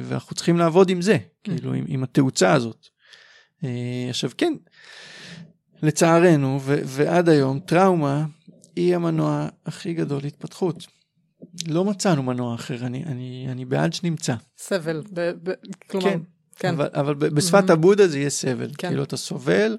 [0.02, 2.88] ואנחנו צריכים לעבוד עם זה, כאילו עם, עם התאוצה הזאת.
[4.10, 4.54] עכשיו כן,
[5.82, 8.26] לצערנו, ועד היום, טראומה
[8.76, 10.88] היא המנוע הכי גדול להתפתחות.
[11.68, 14.36] לא מצאנו מנוע אחר, אני, אני, אני בעד שנמצא.
[14.58, 15.54] סבל, ב, ב,
[15.88, 16.20] כלומר, כן.
[16.56, 16.74] כן.
[16.74, 17.74] אבל, אבל בשפת mm-hmm.
[17.74, 18.72] הבודה זה יהיה סבל.
[18.78, 18.88] כן.
[18.88, 19.78] כאילו אתה סובל,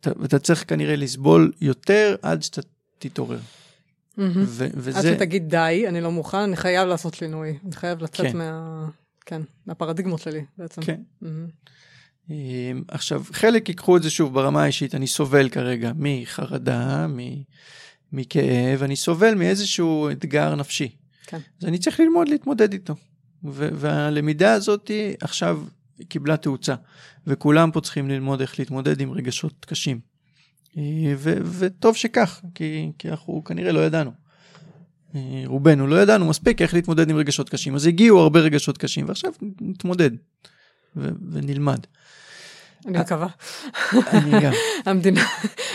[0.00, 2.60] אתה, ואתה צריך כנראה לסבול יותר עד שאתה
[2.98, 3.38] תתעורר.
[3.38, 4.20] Mm-hmm.
[4.36, 4.98] ו- וזה...
[4.98, 7.58] עד שתגיד די, אני לא מוכן, אני חייב לעשות שינוי.
[7.64, 8.36] אני חייב לצאת כן.
[8.36, 8.88] מה...
[9.26, 10.82] כן, מהפרדיגמות שלי בעצם.
[10.82, 11.00] כן.
[11.22, 12.34] Mm-hmm.
[12.88, 17.18] עכשיו, חלק ייקחו את זה שוב ברמה האישית, אני סובל כרגע מחרדה, מ...
[18.12, 20.96] מכאב, אני סובל מאיזשהו אתגר נפשי.
[21.26, 21.38] כן.
[21.60, 22.94] אז אני צריך ללמוד להתמודד איתו.
[23.52, 24.90] והלמידה הזאת
[25.20, 25.62] עכשיו
[26.08, 26.74] קיבלה תאוצה,
[27.26, 30.00] וכולם פה צריכים ללמוד איך להתמודד עם רגשות קשים.
[30.78, 31.14] אה,
[31.58, 34.10] וטוב שכך, כי, כי אנחנו כנראה לא ידענו.
[35.14, 39.08] אה, רובנו לא ידענו מספיק איך להתמודד עם רגשות קשים, אז הגיעו הרבה רגשות קשים,
[39.08, 40.10] ועכשיו נתמודד
[40.96, 41.78] ונלמד.
[42.86, 43.28] אני מקווה.
[43.92, 44.52] אני גם.
[44.86, 45.20] המדינה,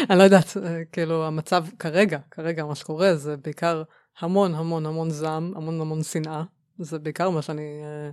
[0.10, 0.58] אני לא יודעת,
[0.91, 3.84] כאילו המצב כרגע, כרגע מה שקורה זה בעיקר
[4.19, 6.43] המון המון המון זעם, המון המון שנאה.
[6.80, 8.10] זה בעיקר מה שאני, אה,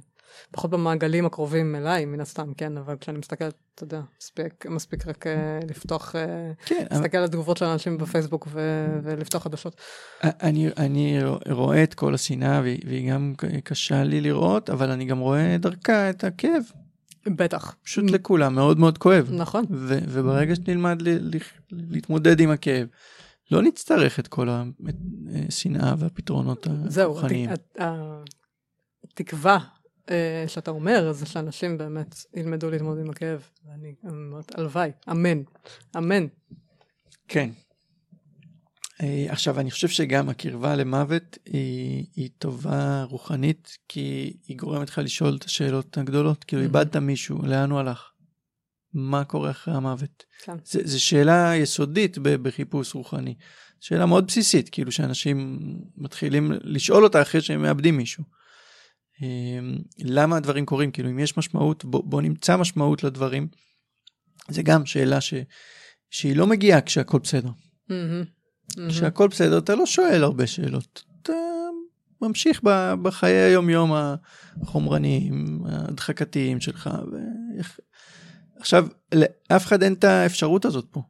[0.50, 5.26] פחות במעגלים הקרובים אליי, מן הסתם, כן, אבל כשאני מסתכלת, אתה יודע, מספיק, מספיק רק
[5.26, 7.24] אה, לפתוח, אה, כן, להסתכל אבל...
[7.24, 9.76] על תגובות של אנשים בפייסבוק ו- ולפתוח חדשות.
[10.22, 11.18] אני, אני
[11.50, 13.34] רואה את כל השנאה, והיא גם
[13.64, 16.62] קשה לי לראות, אבל אני גם רואה דרכה את הכאב.
[17.36, 17.76] בטח.
[17.84, 19.28] פשוט לכולם מאוד מאוד כואב.
[19.32, 19.64] נכון.
[19.70, 21.38] ו- וברגע שנלמד ל- ל-
[21.70, 22.86] להתמודד עם הכאב,
[23.50, 24.48] לא נצטרך את כל
[25.48, 27.50] השנאה והפטרונות הרוחניים.
[27.76, 28.22] זהו,
[29.04, 29.58] התקווה
[30.10, 33.42] אה, שאתה אומר זה שאנשים באמת ילמדו להתמודד עם הכאב.
[33.66, 35.42] ואני אומרת, הלוואי, אמן,
[35.96, 36.26] אמן.
[37.28, 37.67] כן, אה,
[39.28, 45.36] עכשיו, אני חושב שגם הקרבה למוות היא, היא טובה רוחנית, כי היא גורמת לך לשאול
[45.36, 46.44] את השאלות הגדולות.
[46.44, 48.10] כאילו, איבדת מישהו, לאן הוא הלך?
[48.94, 50.24] מה קורה אחרי המוות?
[50.42, 50.56] כן.
[50.64, 53.34] זו שאלה יסודית בחיפוש רוחני.
[53.80, 55.58] שאלה מאוד בסיסית, כאילו שאנשים
[55.96, 58.24] מתחילים לשאול אותה אחרי שהם מאבדים מישהו.
[59.22, 59.58] אה,
[59.98, 60.90] למה הדברים קורים?
[60.90, 63.48] כאילו, אם יש משמעות, בוא, בוא נמצא משמעות לדברים.
[64.48, 65.34] זה גם שאלה ש,
[66.10, 67.48] שהיא לא מגיעה כשהכול בסדר.
[67.48, 68.37] Mm-hmm.
[68.88, 71.04] כשהכל בסדר, אתה לא שואל הרבה שאלות.
[71.22, 71.32] אתה
[72.22, 72.60] ממשיך
[73.02, 73.92] בחיי היום-יום
[74.62, 76.90] החומרניים, ההדחקתיים שלך.
[77.12, 77.80] ואיך...
[78.60, 81.02] עכשיו, לאף אחד אין את האפשרות הזאת פה.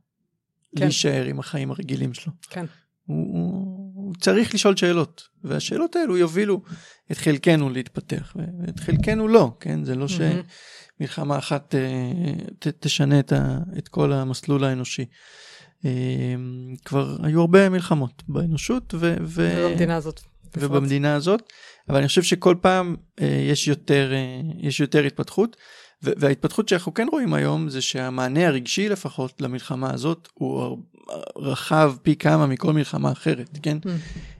[0.76, 0.82] כן.
[0.84, 2.32] להישאר עם החיים הרגילים שלו.
[2.50, 2.64] כן.
[3.04, 6.62] הוא, הוא, הוא צריך לשאול שאלות, והשאלות האלו יובילו
[7.12, 9.84] את חלקנו להתפתח, ואת חלקנו לא, כן?
[9.84, 15.04] זה לא שמלחמה אחת אה, ת, תשנה את, ה, את כל המסלול האנושי.
[16.84, 19.16] כבר היו הרבה מלחמות באנושות ו...
[19.22, 19.52] ו...
[19.56, 20.20] ובמדינה הזאת.
[20.56, 21.42] ובמדינה הזאת,
[21.88, 24.12] אבל אני חושב שכל פעם יש יותר,
[24.58, 25.56] יש יותר התפתחות.
[26.02, 30.78] וההתפתחות שאנחנו כן רואים היום זה שהמענה הרגשי לפחות למלחמה הזאת הוא
[31.36, 33.78] רחב פי כמה מכל מלחמה אחרת, כן?
[33.84, 33.88] Mm.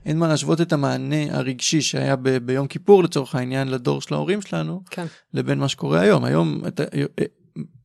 [0.05, 4.41] אין מה להשוות את המענה הרגשי שהיה ב- ביום כיפור לצורך העניין לדור של ההורים
[4.41, 5.05] שלנו, כן.
[5.33, 6.25] לבין מה שקורה היום.
[6.25, 7.25] היום אתה, אה,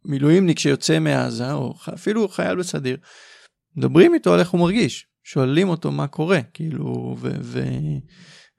[0.05, 2.97] מילואימניק שיוצא מעזה, או אפילו חייל בסדיר,
[3.77, 7.99] מדברים איתו על איך הוא מרגיש, שואלים אותו מה קורה, כאילו, ו- ו-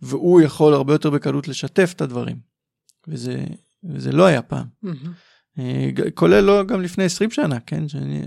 [0.02, 2.38] והוא יכול הרבה יותר בקלות לשתף את הדברים.
[3.08, 3.46] וזה
[3.90, 4.68] וזה לא היה פעם.
[4.86, 5.60] Mm-hmm.
[6.14, 7.88] כולל לא גם לפני 20 שנה, כן?
[7.88, 8.26] שאני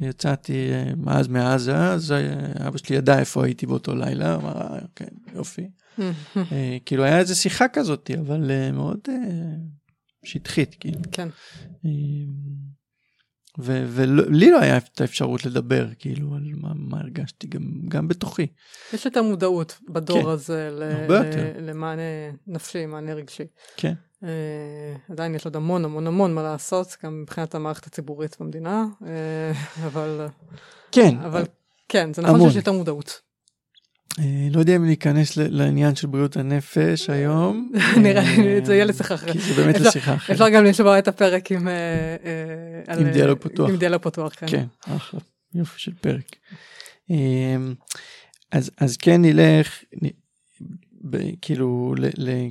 [0.00, 2.14] יצאתי אה, אז מעזה, אז
[2.66, 5.68] אבא שלי ידע איפה הייתי באותו לילה, אמר, כן, יופי.
[5.98, 6.38] Mm-hmm.
[6.86, 8.98] כאילו היה איזה שיחה כזאת, אבל מאוד
[10.24, 11.00] שטחית, כאילו.
[11.12, 11.28] כן.
[13.58, 18.46] ולי לא היה את האפשרות לדבר כאילו על מה, מה הרגשתי גם, גם בתוכי.
[18.92, 20.70] יש את המודעות בדור כן, הזה
[21.60, 22.02] למענה
[22.46, 23.44] נפשי, מענה רגשי.
[23.76, 23.94] כן.
[24.22, 29.04] Uh, עדיין יש עוד המון המון המון מה לעשות, גם מבחינת המערכת הציבורית במדינה, uh,
[29.86, 30.26] אבל...
[30.92, 31.16] כן.
[31.18, 31.42] אבל
[31.88, 32.48] כן, זה נכון המון.
[32.48, 33.25] שיש יותר מודעות.
[34.18, 37.72] Uh, לא יודע אם להיכנס לעניין של בריאות הנפש היום.
[38.02, 39.32] נראה לי, זה יהיה לשיחה אחרת.
[39.32, 40.30] כי זה באמת לשיחה אחרת.
[40.30, 41.68] אפשר גם לשמוע את הפרק עם...
[42.98, 43.70] עם דיאלוג פתוח.
[43.70, 44.46] עם דיאלוג פתוח, כן.
[44.46, 45.20] כן, אחלה,
[45.54, 46.36] יופי של פרק.
[48.80, 49.84] אז כן נלך,
[51.42, 51.94] כאילו,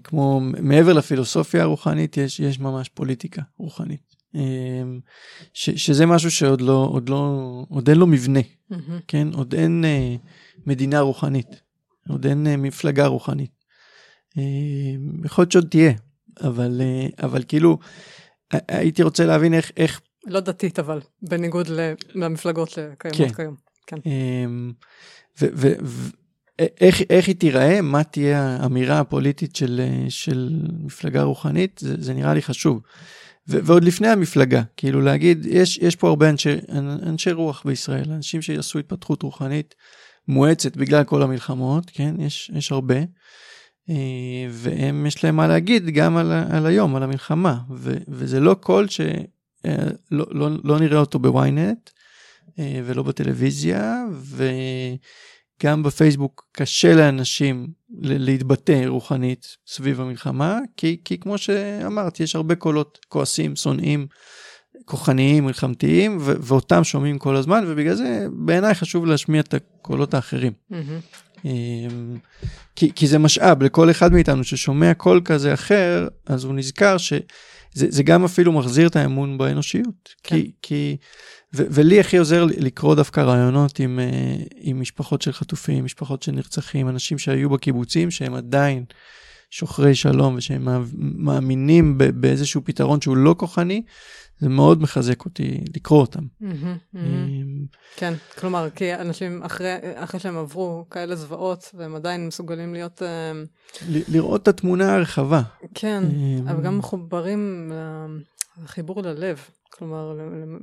[0.04, 4.16] כמו מעבר לפילוסופיה הרוחנית, יש, יש ממש פוליטיקה רוחנית.
[4.36, 5.00] אמ,
[5.54, 8.40] שזה משהו שעוד לא, עוד לא, עוד אין לו מבנה.
[9.08, 9.28] כן?
[9.34, 9.84] עוד אין
[10.66, 11.48] מדינה רוחנית,
[12.10, 13.52] עוד אין uh, מפלגה רוחנית.
[14.34, 14.40] Uh,
[15.26, 15.94] יכול להיות שעוד תהיה,
[16.42, 17.78] אבל, uh, אבל כאילו,
[18.52, 19.72] הייתי רוצה להבין איך...
[19.78, 20.02] איך...
[20.26, 21.68] לא דתית, אבל, בניגוד
[22.16, 23.34] למפלגות שקיימות כן.
[23.34, 23.56] כיום.
[23.88, 23.98] כן.
[24.06, 24.72] אמ,
[25.42, 26.10] ו, ו, ו,
[26.82, 32.34] איך, איך היא תיראה, מה תהיה האמירה הפוליטית של, של מפלגה רוחנית, זה, זה נראה
[32.34, 32.82] לי חשוב.
[33.50, 36.56] ו, ועוד לפני המפלגה, כאילו להגיד, יש, יש פה הרבה אנשי,
[37.06, 39.76] אנשי רוח בישראל, אנשים שיעשו התפתחות רוחנית
[40.28, 42.98] מואצת בגלל כל המלחמות, כן, יש, יש הרבה,
[43.90, 43.96] אה,
[44.50, 48.88] והם, יש להם מה להגיד גם על, על היום, על המלחמה, ו, וזה לא קול
[48.88, 49.14] שלא
[50.12, 51.90] לא, לא, לא נראה אותו בוויינט,
[52.60, 54.48] אה, ולא בטלוויזיה, ו...
[55.64, 57.68] גם בפייסבוק קשה לאנשים
[58.02, 64.08] להתבטא רוחנית סביב המלחמה, כי, כי כמו שאמרת, יש הרבה קולות כועסים, שונאים,
[64.86, 70.52] כוחניים, מלחמתיים, ו- ואותם שומעים כל הזמן, ובגלל זה בעיניי חשוב להשמיע את הקולות האחרים.
[70.72, 71.46] Mm-hmm.
[72.76, 78.04] כי, כי זה משאב לכל אחד מאיתנו ששומע קול כזה אחר, אז הוא נזכר שזה
[78.04, 80.10] גם אפילו מחזיר את האמון באנושיות.
[80.24, 80.36] כן.
[80.36, 80.98] כי, כי
[81.56, 86.32] ו- ולי הכי עוזר לקרוא דווקא רעיונות עם, uh, עם משפחות של חטופים, משפחות של
[86.32, 88.84] נרצחים, אנשים שהיו בקיבוצים שהם עדיין
[89.50, 90.68] שוחרי שלום ושהם
[91.18, 93.82] מאמינים ב- באיזשהו פתרון שהוא לא כוחני,
[94.40, 96.20] זה מאוד מחזק אותי לקרוא אותם.
[96.20, 97.78] Mm-hmm, mm-hmm.
[97.96, 103.02] כן, כלומר, כי אנשים אחרי, אחרי שהם עברו כאלה זוועות, והם עדיין מסוגלים להיות...
[103.90, 105.42] ל- לראות את התמונה הרחבה.
[105.74, 106.04] כן,
[106.50, 107.72] אבל גם מחוברים
[108.64, 109.40] לחיבור ללב.
[109.70, 110.18] כלומר,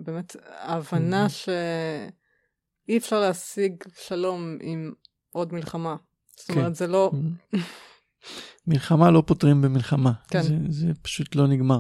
[0.05, 4.93] באמת, ההבנה שאי אפשר להשיג שלום עם
[5.33, 5.97] עוד מלחמה.
[6.37, 6.75] זאת אומרת, כן.
[6.75, 7.11] זה לא...
[8.67, 10.13] מלחמה לא פותרים במלחמה.
[10.29, 10.43] כן.
[10.43, 11.79] זה, זה פשוט לא נגמר.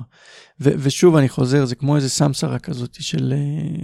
[0.60, 3.34] ו- ושוב, אני חוזר, זה כמו איזה סמסרה כזאת של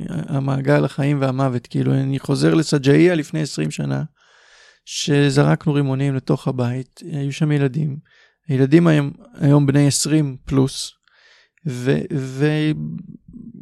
[0.09, 1.67] uh, המעגל החיים והמוות.
[1.67, 4.03] כאילו, אני חוזר לסג'איה לפני 20 שנה,
[4.85, 7.97] שזרקנו רימונים לתוך הבית, היו שם ילדים.
[8.49, 10.93] הילדים היום, היום בני 20 פלוס,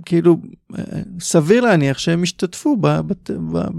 [0.02, 0.36] וכאילו
[1.20, 2.76] סביר להניח שהם השתתפו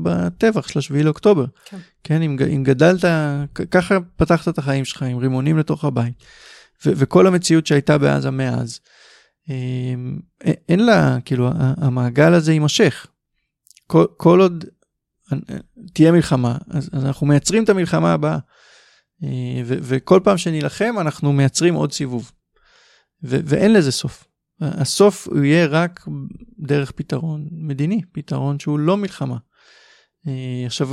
[0.04, 1.46] בטבח של השביעי לאוקטובר.
[1.66, 1.78] כן.
[2.04, 3.06] כן, אם, אם גדלת,
[3.72, 6.24] ככה פתחת את החיים שלך עם רימונים לתוך הבית,
[6.86, 8.80] ו, וכל המציאות שהייתה בעזה מאז,
[9.50, 10.20] אמ,
[10.70, 13.08] אין לה, כאילו, המעגל הזה יימשך.
[13.88, 14.66] כל, כל עוד
[15.94, 18.38] תהיה מלחמה, אז, אז אנחנו מייצרים את המלחמה הבאה.
[19.24, 22.32] אה, ו, וכל פעם שנילחם אנחנו מייצרים עוד סיבוב.
[23.24, 24.27] ו- ואין לזה סוף.
[24.62, 26.06] הסוף הוא יהיה רק
[26.60, 29.38] דרך פתרון מדיני, פתרון שהוא לא מלחמה.
[30.28, 30.90] אה, עכשיו,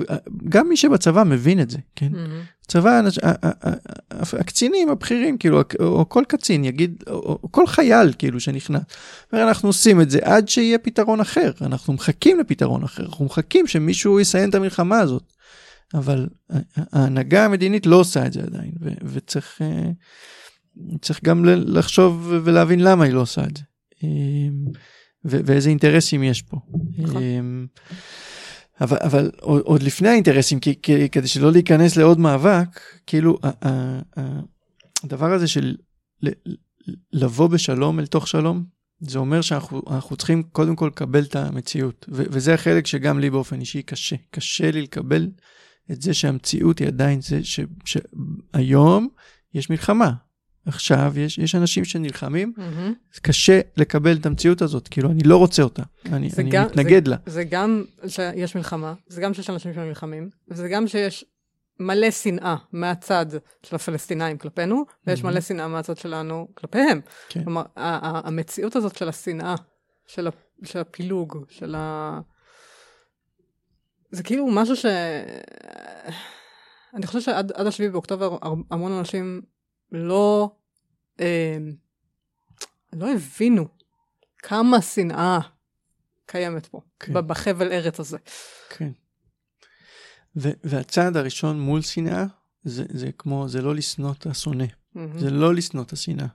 [0.48, 2.12] גם מי שבצבא מבין את זה, כן?
[2.12, 2.66] Mm-hmm.
[2.68, 3.00] צבא,
[4.10, 8.82] הקצינים הבכירים, כאילו, או כל קצין יגיד, או כל חייל, כאילו, שנכנס,
[9.32, 14.20] אנחנו עושים את זה עד שיהיה פתרון אחר, אנחנו מחכים לפתרון אחר, אנחנו מחכים שמישהו
[14.20, 15.32] יסיים את המלחמה הזאת.
[15.94, 16.28] אבל
[16.92, 18.72] ההנהגה המדינית לא עושה את זה עדיין,
[19.04, 19.62] וצריך...
[19.62, 19.90] אה,
[21.00, 23.62] צריך גם לחשוב ולהבין למה היא לא עושה את זה.
[24.02, 24.64] אמ,
[25.24, 26.56] ואיזה אינטרסים יש פה.
[26.98, 27.22] נכון.
[27.22, 27.66] אמ,
[28.80, 33.38] אבל, אבל עוד, לפני האינטרסים, כי, כי, כדי שלא להיכנס לעוד מאבק, כאילו
[35.04, 35.76] הדבר הזה של
[37.12, 38.64] לבוא בשלום אל תוך שלום,
[39.00, 42.06] זה אומר שאנחנו צריכים קודם כל לקבל את המציאות.
[42.12, 44.16] ו, וזה החלק שגם לי באופן אישי קשה.
[44.30, 45.28] קשה לי לקבל
[45.90, 47.40] את זה שהמציאות היא עדיין זה
[47.84, 49.08] שהיום
[49.54, 50.12] יש מלחמה.
[50.66, 53.20] עכשיו יש, יש אנשים שנלחמים, mm-hmm.
[53.22, 57.10] קשה לקבל את המציאות הזאת, כאילו אני לא רוצה אותה, אני, אני גם, מתנגד זה,
[57.10, 57.16] לה.
[57.26, 61.24] זה גם שיש מלחמה, זה גם שיש אנשים שנלחמים, וזה גם שיש
[61.80, 63.26] מלא שנאה מהצד
[63.62, 65.24] של הפלסטינאים כלפינו, ויש mm-hmm.
[65.24, 67.00] מלא שנאה מהצד שלנו כלפיהם.
[67.28, 67.44] כן.
[67.44, 69.54] כלומר, המציאות הזאת של השנאה,
[70.06, 70.28] של,
[70.64, 72.20] של הפילוג, של ה...
[74.10, 74.86] זה כאילו משהו ש...
[76.94, 78.38] אני חושבת שעד השביעי באוקטובר
[78.70, 79.42] המון אנשים
[79.94, 80.50] לא,
[81.20, 81.58] אה,
[82.92, 83.68] לא הבינו
[84.38, 85.38] כמה שנאה
[86.26, 87.26] קיימת פה, כן.
[87.26, 88.18] בחבל ארץ הזה.
[88.70, 88.90] כן.
[90.36, 92.24] ו- והצעד הראשון מול שנאה,
[92.64, 94.98] זה, זה כמו, זה לא לשנוא את השונא, mm-hmm.
[95.18, 96.26] זה לא לשנוא את השנאה.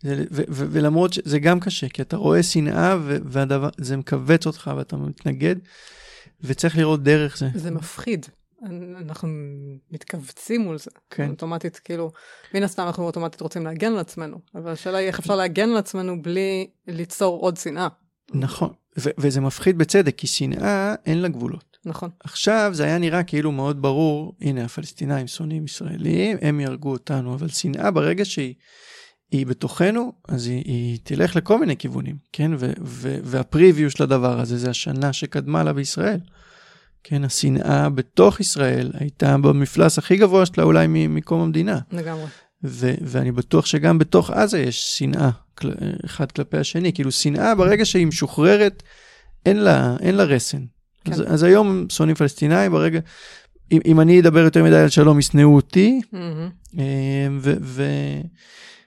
[0.00, 4.96] זה, ו- ו- ולמרות שזה גם קשה, כי אתה רואה שנאה וזה מכווץ אותך ואתה
[4.96, 5.56] מתנגד,
[6.40, 7.48] וצריך לראות דרך זה.
[7.54, 8.26] זה מפחיד.
[8.98, 9.28] אנחנו
[9.90, 10.90] מתכווצים מול זה.
[11.10, 11.30] כן.
[11.30, 12.12] אוטומטית, כאילו,
[12.54, 15.76] מן הסתם אנחנו אוטומטית רוצים להגן על עצמנו, אבל השאלה היא איך אפשר להגן על
[15.76, 17.88] עצמנו בלי ליצור עוד שנאה.
[18.34, 21.72] נכון, ו- וזה מפחיד בצדק, כי שנאה אין לה גבולות.
[21.84, 22.10] נכון.
[22.24, 27.48] עכשיו זה היה נראה כאילו מאוד ברור, הנה הפלסטינאים שונאים ישראלים, הם יהרגו אותנו, אבל
[27.48, 28.54] שנאה ברגע שהיא
[29.30, 32.50] היא בתוכנו, אז היא, היא תלך לכל מיני כיוונים, כן?
[33.24, 36.20] והפריוויו של הדבר הזה זה השנה שקדמה לה בישראל.
[37.04, 41.78] כן, השנאה בתוך ישראל הייתה במפלס הכי גבוה שלה אולי מקום המדינה.
[41.92, 42.24] לגמרי.
[42.64, 45.72] ו- ואני בטוח שגם בתוך עזה יש שנאה כל-
[46.04, 46.92] אחד כלפי השני.
[46.92, 48.82] כאילו שנאה ברגע שהיא משוחררת,
[49.46, 50.64] אין לה, אין לה רסן.
[51.04, 51.12] כן.
[51.12, 53.00] אז, אז היום שונאים פלסטינאים, ברגע...
[53.72, 56.00] אם, אם אני אדבר יותר מדי על שלום, ישנאו אותי.
[56.14, 56.78] Mm-hmm.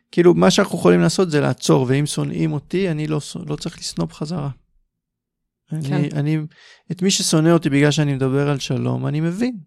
[0.10, 4.08] וכאילו, מה שאנחנו יכולים לעשות זה לעצור, ואם שונאים אותי, אני לא, לא צריך לשנוא
[4.08, 4.50] בחזרה.
[5.70, 5.94] כן.
[5.94, 6.38] אני, אני,
[6.92, 9.58] את מי ששונא אותי בגלל שאני מדבר על שלום, אני מבין.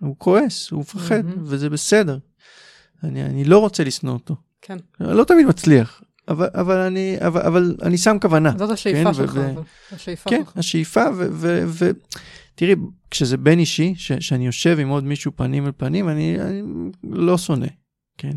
[0.00, 1.40] הוא כועס, הוא מפחד, mm-hmm.
[1.42, 2.18] וזה בסדר.
[3.04, 4.36] אני, אני לא רוצה לשנוא אותו.
[4.62, 4.78] כן.
[5.00, 8.52] לא תמיד מצליח, אבל, אבל, אני, אבל, אבל אני שם כוונה.
[8.58, 9.34] זאת השאיפה כן, שלך.
[9.34, 9.60] ו-
[9.92, 10.56] השאיפה כן, שלך.
[10.56, 11.04] השאיפה,
[12.54, 12.74] ותראי,
[13.10, 16.62] כשזה בין אישי, ש, שאני יושב עם עוד מישהו פנים אל פנים, אני, אני
[17.04, 17.66] לא שונא,
[18.18, 18.36] כן.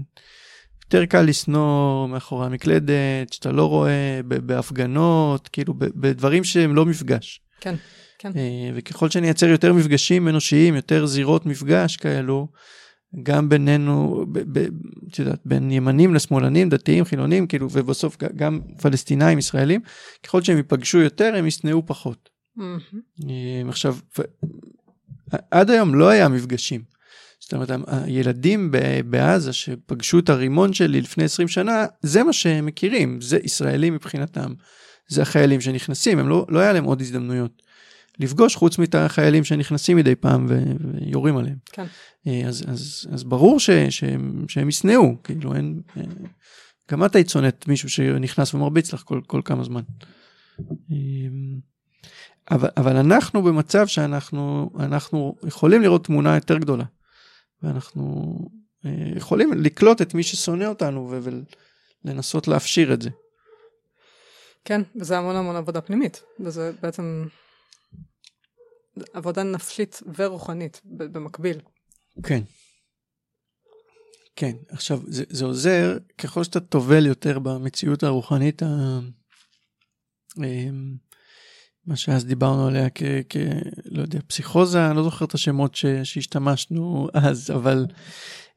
[0.94, 7.42] יותר קל לשנוא מאחורי המקלדת, שאתה לא רואה בהפגנות, כאילו בדברים שהם לא מפגש.
[7.62, 7.76] כן,
[8.20, 8.32] כן.
[8.36, 12.48] אה, וככל שאני אייצר יותר מפגשים אנושיים, יותר זירות מפגש כאלו,
[13.24, 14.26] גם בינינו,
[15.12, 19.82] את יודעת, בין ימנים לשמאלנים, דתיים, חילונים, כאילו, ובסוף גם פלסטינאים, ישראלים,
[20.24, 22.30] ככל שהם ייפגשו יותר, הם ישנאו פחות.
[22.58, 23.30] Mm-hmm.
[23.70, 23.98] עכשיו,
[25.52, 26.93] עד היום לא היה מפגשים.
[27.54, 28.72] זאת אומרת, הילדים
[29.06, 34.54] בעזה שפגשו את הרימון שלי לפני 20 שנה, זה מה שהם מכירים, זה ישראלים מבחינתם.
[35.08, 37.62] זה החיילים שנכנסים, הם לא, לא היה להם עוד הזדמנויות
[38.20, 40.64] לפגוש חוץ מאת החיילים שנכנסים מדי פעם ו,
[41.02, 41.58] ויורים עליהם.
[41.72, 41.86] כן.
[42.28, 45.82] אה, אז, אז, אז ברור ש, שהם, שהם ישנאו, כאילו אין...
[45.98, 46.04] אה,
[46.92, 49.82] גם את היית שונאת מישהו שנכנס ומרביץ לך כל, כל כמה זמן.
[50.92, 50.98] אה,
[52.52, 56.86] אבל, אבל אנחנו במצב שאנחנו אנחנו יכולים לראות תמונה יותר גדולה.
[57.64, 58.36] ואנחנו
[58.86, 61.14] אה, יכולים לקלוט את מי ששונא אותנו
[62.06, 63.10] ולנסות להפשיר את זה.
[64.66, 67.26] כן, וזה המון המון עבודה פנימית, וזה בעצם
[69.14, 71.60] עבודה נפשית ורוחנית במקביל.
[72.24, 72.44] כן.
[74.36, 79.00] כן, עכשיו זה, זה עוזר ככל שאתה טובל יותר במציאות הרוחנית ה...
[81.86, 83.04] מה שאז דיברנו עליה כ...
[83.30, 83.36] כ
[83.86, 87.86] לא יודע, פסיכוזה, אני לא זוכר את השמות ש, שהשתמשנו אז, אבל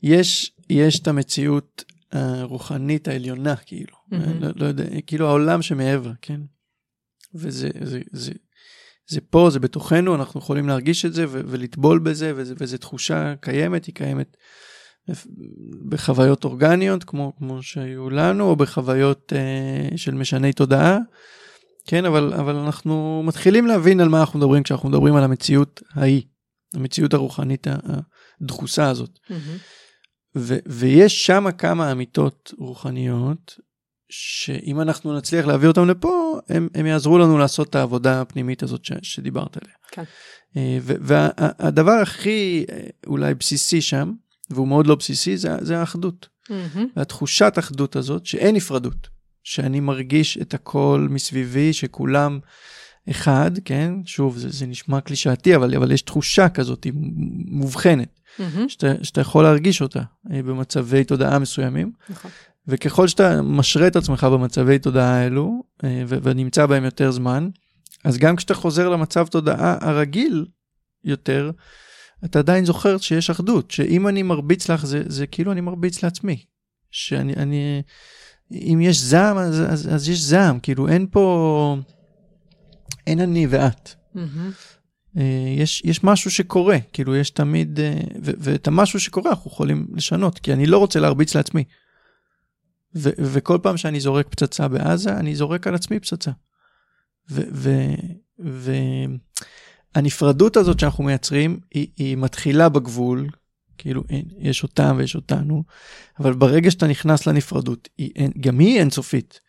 [0.02, 4.16] יש, יש את המציאות הרוחנית העליונה, כאילו, mm-hmm.
[4.40, 6.40] לא, לא יודע, כאילו העולם שמעבר, כן?
[7.34, 8.32] וזה זה, זה,
[9.08, 13.84] זה פה, זה בתוכנו, אנחנו יכולים להרגיש את זה ו- ולטבול בזה, וזו תחושה קיימת,
[13.84, 14.36] היא קיימת
[15.88, 20.98] בחוויות אורגניות, כמו, כמו שהיו לנו, או בחוויות אה, של משני תודעה.
[21.87, 26.22] כן, אבל, אבל אנחנו מתחילים להבין על מה אנחנו מדברים כשאנחנו מדברים על המציאות ההיא,
[26.74, 27.66] המציאות הרוחנית
[28.41, 29.18] הדחוסה הזאת.
[29.28, 29.32] Mm-hmm.
[30.37, 33.59] ו- ויש שם כמה אמיתות רוחניות,
[34.11, 38.84] שאם אנחנו נצליח להביא אותם לפה, הם, הם יעזרו לנו לעשות את העבודה הפנימית הזאת
[38.84, 39.74] ש- שדיברת עליה.
[39.91, 40.03] כן.
[40.57, 44.12] אה, והדבר וה- הכי אה, אולי בסיסי שם,
[44.51, 46.28] והוא מאוד לא בסיסי, זה, זה האחדות.
[46.49, 46.78] Mm-hmm.
[46.97, 49.15] והתחושת אחדות הזאת, שאין נפרדות.
[49.47, 52.38] שאני מרגיש את הכל מסביבי, שכולם
[53.11, 56.86] אחד, כן, שוב, זה, זה נשמע קלישאתי, אבל, אבל יש תחושה כזאת
[57.47, 58.68] מובחנת, מהמם.
[58.68, 62.30] שאתה, שאתה יכול להרגיש אותה אה, במצבי תודעה מסוימים, נכון.
[62.68, 67.49] וככל שאתה משרה את עצמך במצבי תודעה האלו, אה, ו- ונמצא בהם יותר זמן,
[68.05, 70.47] אז גם כשאתה חוזר למצב תודעה הרגיל
[71.05, 71.51] יותר,
[72.24, 76.44] אתה עדיין זוכר שיש אחדות, שאם אני מרביץ לך, זה, זה כאילו אני מרביץ לעצמי.
[76.90, 77.82] שאני, אני,
[78.53, 81.76] אם יש זעם, אז, אז, אז יש זעם, כאילו אין פה,
[83.07, 83.90] אין אני ואת.
[84.14, 84.51] מהמם.
[85.16, 89.86] אה, יש, יש משהו שקורה, כאילו יש תמיד, אה, ו- ואת המשהו שקורה אנחנו יכולים
[89.94, 91.64] לשנות, כי אני לא רוצה להרביץ לעצמי.
[92.94, 96.30] ו- וכל פעם שאני זורק פצצה בעזה, אני זורק על עצמי פצצה.
[99.94, 103.28] והנפרדות הזאת שאנחנו מייצרים, היא, היא מתחילה בגבול,
[103.78, 105.64] כאילו אין, יש אותם ויש אותנו,
[106.20, 109.40] אבל ברגע שאתה נכנס לנפרדות, היא, אין, גם היא אינסופית.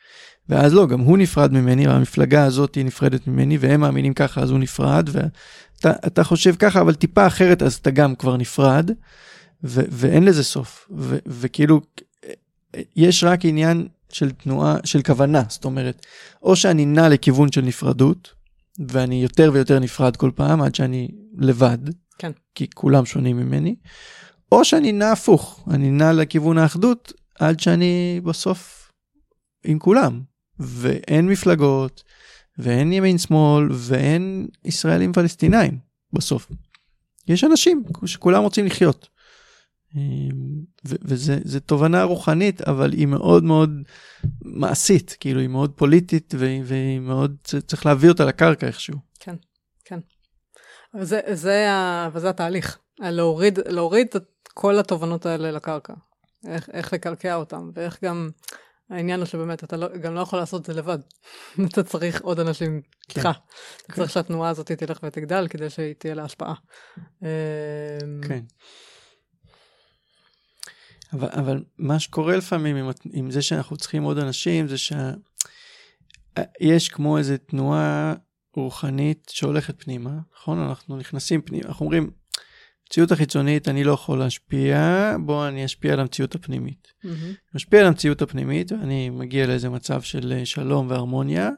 [0.49, 4.51] ואז לא, גם הוא נפרד ממני, והמפלגה הזאת היא נפרדת ממני, והם מאמינים ככה, אז
[4.51, 8.91] הוא נפרד, ואתה אתה חושב ככה, אבל טיפה אחרת, אז אתה גם כבר נפרד,
[9.63, 10.89] ו, ואין לזה סוף.
[10.97, 11.81] ו, וכאילו,
[12.95, 16.05] יש רק עניין של תנועה, של כוונה, זאת אומרת,
[16.43, 18.33] או שאני נע לכיוון של נפרדות,
[18.87, 21.07] ואני יותר ויותר נפרד כל פעם, עד שאני
[21.37, 21.77] לבד,
[22.17, 22.31] כן.
[22.55, 23.75] כי כולם שונים ממני,
[24.51, 28.91] או שאני נע הפוך, אני נע לכיוון האחדות, עד שאני בסוף
[29.65, 30.21] עם כולם.
[30.59, 32.03] ואין מפלגות,
[32.57, 35.77] ואין ימין שמאל, ואין ישראלים פלסטינאים
[36.13, 36.51] בסוף.
[37.27, 39.09] יש אנשים שכולם רוצים לחיות.
[40.85, 43.81] וזו תובנה רוחנית, אבל היא מאוד מאוד
[44.41, 49.06] מעשית, כאילו היא מאוד פוליטית, והיא מאוד, צריך להביא אותה לקרקע איכשהו.
[50.97, 51.01] כן, כן.
[51.01, 55.93] וזה, זה, ה- וזה התהליך, להוריד, להוריד את כל התובנות האלה לקרקע.
[56.47, 58.29] איך, איך לקרקע אותם, ואיך גם,
[58.89, 60.99] העניין הוא שבאמת, אתה לא, גם לא יכול לעשות את זה לבד.
[61.73, 63.21] אתה צריך עוד אנשים איתך.
[63.21, 63.29] כן.
[63.85, 66.53] אתה צריך שהתנועה הזאת תלך ותגדל כדי שהיא תהיה לה השפעה.
[67.21, 67.27] אמ,
[68.27, 68.39] כן.
[71.13, 77.17] אבל, אבל מה שקורה לפעמים עם, עם זה שאנחנו צריכים עוד אנשים, זה שיש כמו
[77.17, 78.13] איזו תנועה
[78.61, 80.59] רוחנית שהולכת פנימה, נכון?
[80.59, 82.09] אנחנו נכנסים פנימה, אנחנו אומרים,
[82.87, 86.87] המציאות החיצונית אני לא יכול להשפיע, בוא אני אשפיע על המציאות הפנימית.
[87.03, 87.33] מהמם.
[87.55, 91.49] משפיע על המציאות הפנימית, ואני מגיע לאיזה מצב של אה, שלום והרמוניה,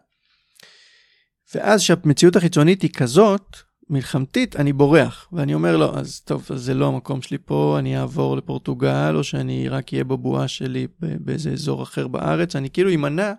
[1.55, 3.57] ואז כשהמציאות החיצונית היא כזאת,
[3.89, 7.99] מלחמתית, אני בורח, ואני אומר לו, אז טוב, אז זה לא המקום שלי פה, אני
[7.99, 13.33] אעבור לפורטוגל, או שאני רק אהיה בבועה שלי באיזה אזור אחר בארץ, אני כאילו אמנע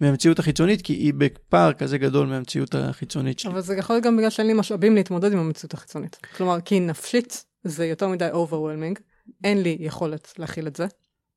[0.00, 3.52] מהמציאות החיצונית, כי היא בפער כזה גדול מהמציאות החיצונית שלי.
[3.52, 6.16] אבל זה יכול להיות גם בגלל שאין לי משאבים להתמודד עם המציאות החיצונית.
[6.36, 9.00] כלומר, כי נפשית זה יותר מדי overwhelming,
[9.44, 10.86] אין לי יכולת להכיל את זה.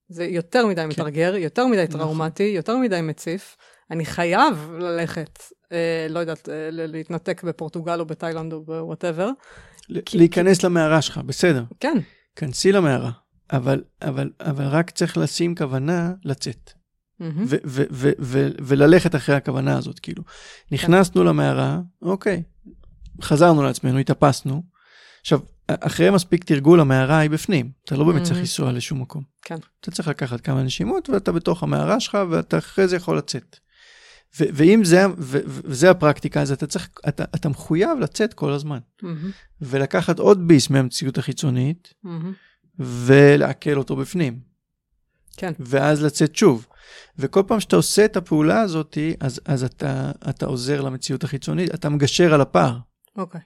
[0.09, 1.99] זה יותר מדי מתרגר, יותר מדי נכון.
[2.01, 3.57] טראומטי, יותר מדי מציף.
[3.91, 5.39] אני חייב ללכת,
[5.71, 9.29] אה, לא יודעת, אה, להתנתק בפורטוגל או בתאילנד או בוואטאבר.
[10.05, 11.97] כי- להיכנס למערה שלך, בסדר, כן,
[12.35, 13.11] כנסי למערה,
[13.51, 16.71] אבל, אבל, אבל רק צריך לשים כוונה לצאת.
[18.19, 20.23] ו- וללכת אחרי הכוונה הזאת, כאילו.
[20.71, 22.43] נכנסנו למערה, אוקיי,
[23.21, 24.63] חזרנו לעצמנו, התאפסנו.
[25.21, 27.71] עכשיו, אחרי מספיק תרגול, המערה היא בפנים.
[27.85, 28.41] אתה לא באמת צריך מהמם.
[28.41, 29.23] לנסוע לשום מקום.
[29.41, 29.57] כן.
[29.79, 33.57] אתה צריך לקחת כמה נשימות, ואתה בתוך המערה שלך, ואתה אחרי זה יכול לצאת.
[34.39, 38.79] ו- ואם זה, ו- וזה הפרקטיקה, אז אתה צריך, אתה, אתה מחויב לצאת כל הזמן.
[39.01, 42.33] מהמם, ולקחת עוד ביס מהמציאות החיצונית, מהמם.
[42.79, 44.39] ולעכל אותו בפנים.
[45.37, 45.53] כן.
[45.59, 46.65] ואז לצאת שוב.
[47.19, 51.89] וכל פעם שאתה עושה את הפעולה הזאת, אז, אז אתה, אתה עוזר למציאות החיצונית, אתה
[51.89, 52.77] מגשר על הפער.
[53.17, 53.41] אוקיי.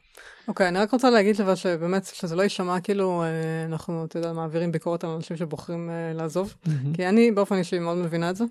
[0.47, 3.27] אוקיי, אני רק רוצה להגיד אבל שבאמת, שזה לא יישמע כאילו אה,
[3.65, 6.55] אנחנו, אתה יודע, מעבירים ביקורת על אנשים שבוחרים אה, לעזוב.
[6.93, 8.43] כי אני באופן אישי מאוד מבינה את זה.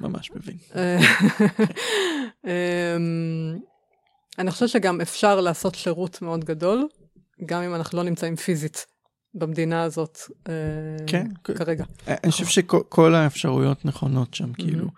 [0.00, 0.56] ממש מבין.
[2.44, 3.58] אמ,
[4.38, 6.88] אני חושבת שגם אפשר לעשות שירות מאוד גדול,
[7.46, 8.86] גם אם אנחנו לא נמצאים פיזית
[9.34, 10.18] במדינה הזאת
[10.48, 10.52] אה,
[11.06, 11.26] כן.
[11.44, 11.84] כרגע.
[12.08, 14.88] אני חושב שכל האפשרויות נכונות שם, כאילו.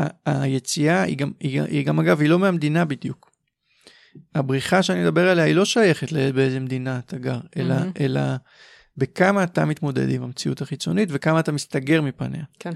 [0.00, 3.30] ה- היציאה היא גם, היא, היא גם, אגב, היא לא מהמדינה בדיוק.
[4.34, 7.92] הבריחה שאני מדבר עליה היא לא שייכת באיזה מדינה אתה גר, אלא, מהמם.
[8.00, 8.20] אלא
[8.96, 12.44] בכמה אתה מתמודד עם המציאות החיצונית וכמה אתה מסתגר מפניה.
[12.58, 12.72] כן.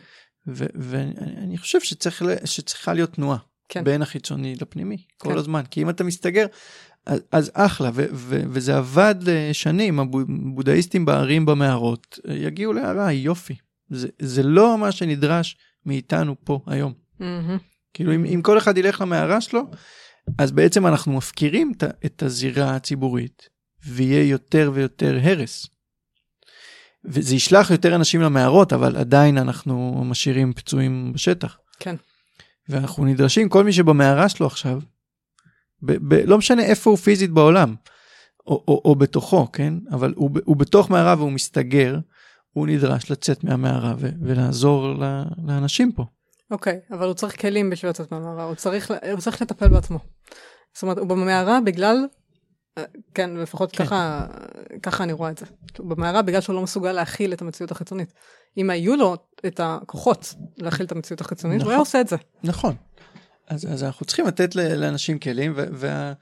[0.47, 3.39] ואני חושב שצריך, שצריכה להיות תנועה.
[3.69, 3.85] כן.
[3.85, 5.39] בין החיצוני לפנימי, כל כן.
[5.39, 5.63] הזמן.
[5.71, 6.47] כי אם אתה מסתגר,
[7.07, 9.15] אז, אז אחלה, ו, ו, וזה עבד
[9.53, 13.55] שנים, הבודהיסטים בערים במערות יגיעו להערה, יופי.
[13.91, 16.93] זה, זה לא מה שנדרש מאיתנו פה היום.
[17.21, 17.59] מהמם.
[17.95, 19.63] כאילו אם, אם כל אחד ילך למערה שלו,
[20.39, 23.49] אז בעצם אנחנו מפקירים את, ה- את הזירה הציבורית,
[23.87, 25.67] ויהיה יותר ויותר הרס.
[27.05, 31.59] וזה ישלח יותר אנשים למערות, אבל עדיין אנחנו משאירים פצועים בשטח.
[31.79, 31.97] כן.
[32.69, 34.81] ואנחנו נדרשים, כל מי שבמערה שלו עכשיו,
[35.83, 37.75] ב- ב- לא משנה איפה הוא פיזית בעולם,
[38.47, 39.75] או, או, או בתוכו, כן?
[39.91, 41.99] אבל הוא, הוא בתוך מערה והוא מסתגר,
[42.53, 46.05] הוא נדרש לצאת מהמערה ו- ולעזור ל- לאנשים פה.
[46.51, 49.99] אוקיי, okay, אבל הוא צריך כלים בשביל לצאת מהמערה, הוא צריך, הוא צריך לטפל בעצמו.
[50.75, 52.07] זאת אומרת, הוא במערה בגלל,
[52.79, 53.85] אה, כן, לפחות כן.
[53.85, 54.27] ככה,
[54.83, 55.47] ככה אני רואה את זה.
[55.79, 58.13] הוא במערה בגלל שהוא לא מסוגל להכיל את המציאות החיצונית.
[58.57, 59.17] אם היו לו
[59.47, 62.17] את הכוחות להכיל את המציאות החיצונית, נכון, הוא היה עושה את זה.
[62.45, 62.75] נכון.
[63.49, 66.13] אז, אז אנחנו צריכים לתת לאנשים כלים, וה,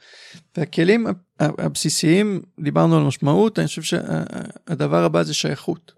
[0.57, 1.07] והכלים
[1.39, 5.93] הבסיסיים, דיברנו על משמעות, אני חושב שהדבר הבא זה שייכות.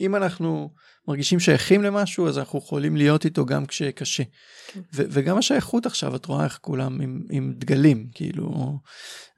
[0.00, 0.70] אם אנחנו
[1.08, 4.22] מרגישים שייכים למשהו, אז אנחנו יכולים להיות איתו גם כשקשה.
[4.66, 4.80] כן.
[4.92, 8.78] וגם השייכות עכשיו, את רואה איך כולם עם, עם דגלים, כאילו,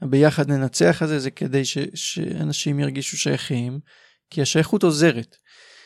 [0.03, 3.81] ביחד ננצח הזה, זה כדי ש, שאנשים ירגישו שייכים,
[4.31, 5.37] כי השייכות עוזרת.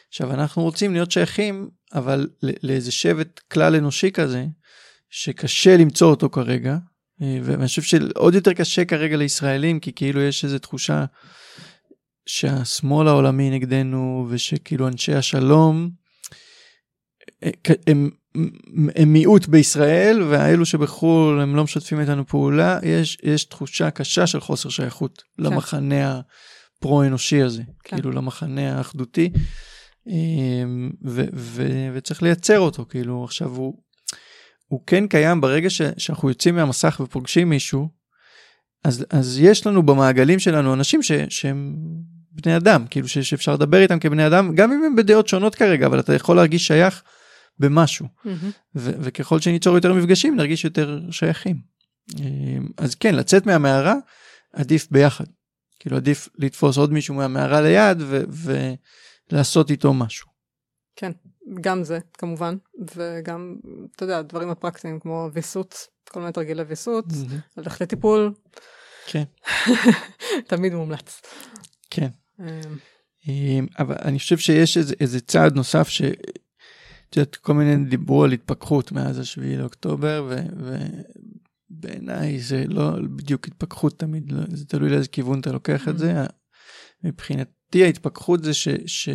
[0.09, 4.47] עכשיו, אנחנו רוצים להיות שייכים, אבל לאיזה שבט כלל אנושי כזה,
[5.11, 6.77] שקשה למצוא אותו כרגע,
[7.23, 11.05] אה, ואני חושב שעוד יותר קשה כרגע לישראלים, כי כאילו יש איזו תחושה
[12.27, 15.91] שהשמאל העולמי נגדנו, ושכאילו אנשי השלום,
[17.45, 17.51] אה,
[17.87, 18.11] הם,
[18.95, 24.41] הם מיעוט בישראל, והאלו שבחו"ל הם לא משתפים איתנו פעולה, יש, יש תחושה קשה של
[24.41, 25.43] חוסר שייכות כן.
[25.43, 26.21] למחנה
[26.79, 27.97] הפרו-אנושי הזה, כן.
[27.97, 29.31] כאילו למחנה האחדותי,
[31.05, 33.83] ו, ו, וצריך לייצר אותו, כאילו עכשיו הוא,
[34.67, 37.89] הוא כן קיים ברגע ש, שאנחנו יוצאים מהמסך ופוגשים מישהו,
[38.85, 41.77] אז, אז יש לנו במעגלים שלנו אנשים ש, שהם
[42.33, 45.87] בני אדם, כאילו ש, שאפשר לדבר איתם כבני אדם, גם אם הם בדעות שונות כרגע,
[45.87, 47.03] אבל אתה יכול להרגיש שייך
[47.59, 48.07] במשהו.
[48.07, 48.29] Mm-hmm.
[48.77, 51.57] ו, וככל שניצור יותר מפגשים, נרגיש יותר שייכים.
[52.21, 53.95] אמ, אז כן, לצאת מהמערה,
[54.53, 55.25] עדיף ביחד.
[55.81, 58.23] כאילו עדיף לתפוס עוד מישהו מהמערה ליד ו-
[59.35, 60.29] ולעשות איתו משהו.
[60.97, 61.13] כן,
[61.61, 62.57] גם זה כמובן,
[62.95, 63.57] וגם,
[63.97, 67.35] אתה יודע, דברים הפרקטיים כמו ויסות, כל מיני תרגילי ויסות, mm-hmm.
[67.57, 68.35] ללכת לטיפול.
[69.07, 69.25] כן.
[70.49, 71.23] תמיד מומלץ.
[71.91, 72.09] כן.
[72.41, 72.47] אמ.
[73.29, 76.03] אמ, אבל אני חושב שיש איזה, איזה צעד נוסף ש...
[76.03, 80.33] את יודעת, כל מיני דיברו על התפכחות מאז השביעי לאוקטובר,
[81.71, 86.25] ובעיניי זה לא בדיוק התפכחות תמיד, לא, זה תלוי לאיזה כיוון אתה לוקח את זה.
[86.25, 87.09] Mm-hmm.
[87.75, 88.69] מבחינתי ההתפכחות זה ש...
[88.87, 89.09] ש...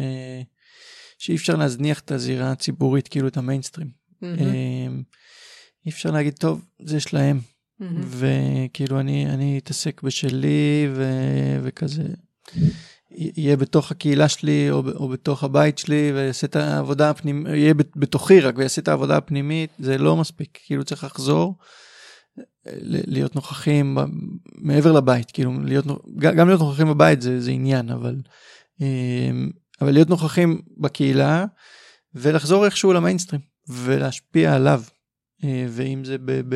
[1.18, 3.88] שאי אפשר להזניח את הזירה הציבורית, כאילו את המיינסטרים.
[3.88, 4.26] Mm-hmm.
[5.86, 7.40] אי אפשר להגיד, טוב, זה שלהם.
[7.40, 7.86] Mm-hmm.
[8.08, 11.04] וכאילו אני, אני אתעסק בשלי ו...
[11.64, 12.04] וכזה.
[13.12, 18.40] יהיה בתוך הקהילה שלי או, או בתוך הבית שלי ויעשה את העבודה הפנימית, יהיה בתוכי
[18.40, 21.56] רק ויעשה את העבודה הפנימית, זה לא מספיק, כאילו צריך לחזור,
[22.82, 23.98] להיות נוכחים
[24.56, 25.86] מעבר לבית, כאילו להיות,
[26.18, 28.16] גם להיות נוכחים בבית זה, זה עניין, אבל,
[28.82, 29.50] אמ,
[29.82, 31.46] אבל להיות נוכחים בקהילה
[32.16, 34.84] ולחזור איכשהו למיינסטרים ולהשפיע עליו.
[35.44, 36.56] אה, ואם זה ב,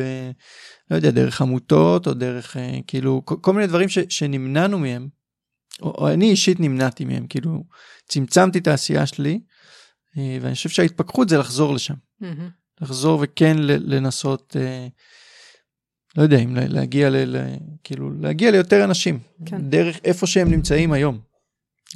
[0.90, 5.08] לא יודע, דרך עמותות או דרך אה, כאילו כל מיני דברים ש, שנמנענו מהם
[5.82, 7.64] או, או אני אישית נמנעתי מהם, כאילו
[8.08, 9.40] צמצמתי את העשייה שלי,
[10.18, 11.94] אה, ואני חושב שההתפכחות זה לחזור לשם.
[11.94, 12.26] Mm-hmm.
[12.80, 14.56] לחזור וכן לנסות,
[16.16, 17.16] לא יודע אם להגיע ל...
[17.16, 19.70] ל כאילו להגיע ליותר אנשים, כן.
[19.70, 21.20] דרך איפה שהם נמצאים היום.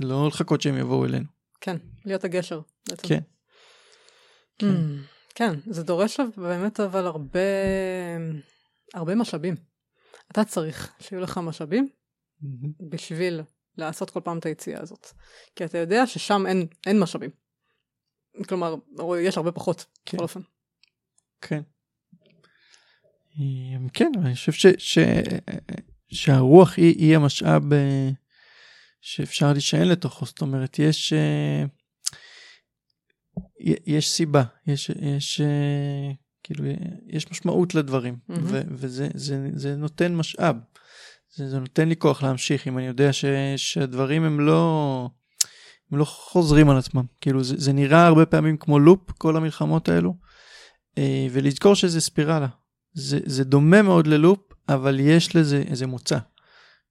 [0.01, 1.27] לא לחכות שהם יבואו אלינו.
[1.61, 2.61] כן, להיות הגשר.
[2.89, 3.09] בעצם.
[3.09, 3.21] כן.
[4.63, 4.67] Mm,
[5.35, 7.41] כן, זה דורש באמת אבל הרבה,
[8.95, 9.55] הרבה משאבים.
[10.33, 12.47] אתה צריך שיהיו לך משאבים mm-hmm.
[12.89, 13.41] בשביל
[13.77, 15.07] לעשות כל פעם את היציאה הזאת.
[15.57, 17.31] כי אתה יודע ששם אין, אין משאבים.
[18.49, 18.75] כלומר,
[19.21, 20.17] יש הרבה פחות, כן.
[20.17, 20.41] בכל אופן.
[21.41, 21.61] כן.
[23.39, 24.99] אמ, כן, אני חושב ש, ש,
[26.09, 28.11] שהרוח היא, היא המשאב אה,
[29.01, 31.65] שאפשר להישען לתוכו, זאת אומרת, יש, אה,
[33.87, 36.13] יש סיבה, יש, יש, אה,
[36.43, 36.65] כאילו,
[37.07, 38.39] יש משמעות לדברים, mm-hmm.
[38.43, 40.57] ו, וזה זה, זה נותן משאב.
[41.37, 43.25] זה, זה נותן לי כוח להמשיך אם אני יודע ש,
[43.57, 45.11] שהדברים הם לא,
[45.93, 47.05] הם לא חוזרים על עצמם.
[47.21, 50.15] כאילו זה, זה נראה הרבה פעמים כמו לופ, כל המלחמות האלו,
[51.31, 52.49] ולזכור שזה ספירלה.
[52.99, 56.19] זה, זה דומה מאוד ללופ, אבל יש לזה איזה מוצא,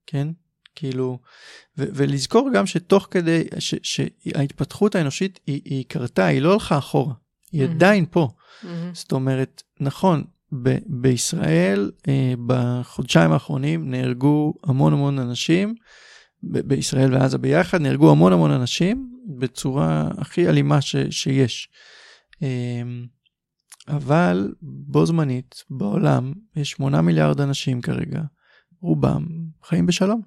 [0.05, 0.27] כן?
[0.75, 1.19] כאילו,
[1.77, 7.13] ו, ולזכור גם שתוך כדי, ש, שההתפתחות האנושית היא, היא קרתה, היא לא הלכה אחורה,
[7.51, 7.69] היא mm-hmm.
[7.71, 8.27] עדיין פה.
[8.27, 8.67] Mm-hmm.
[8.93, 10.23] זאת אומרת, נכון,
[10.63, 15.75] ב- בישראל אה, בחודשיים האחרונים נהרגו המון המון אנשים,
[16.43, 21.69] ב- בישראל ועזה ביחד נהרגו המון המון אנשים בצורה הכי אלימה ש- שיש.
[22.43, 22.81] אה,
[23.87, 28.21] אבל בו זמנית בעולם יש 8 מיליארד אנשים כרגע,
[28.81, 29.25] רובם
[29.63, 30.21] חיים בשלום.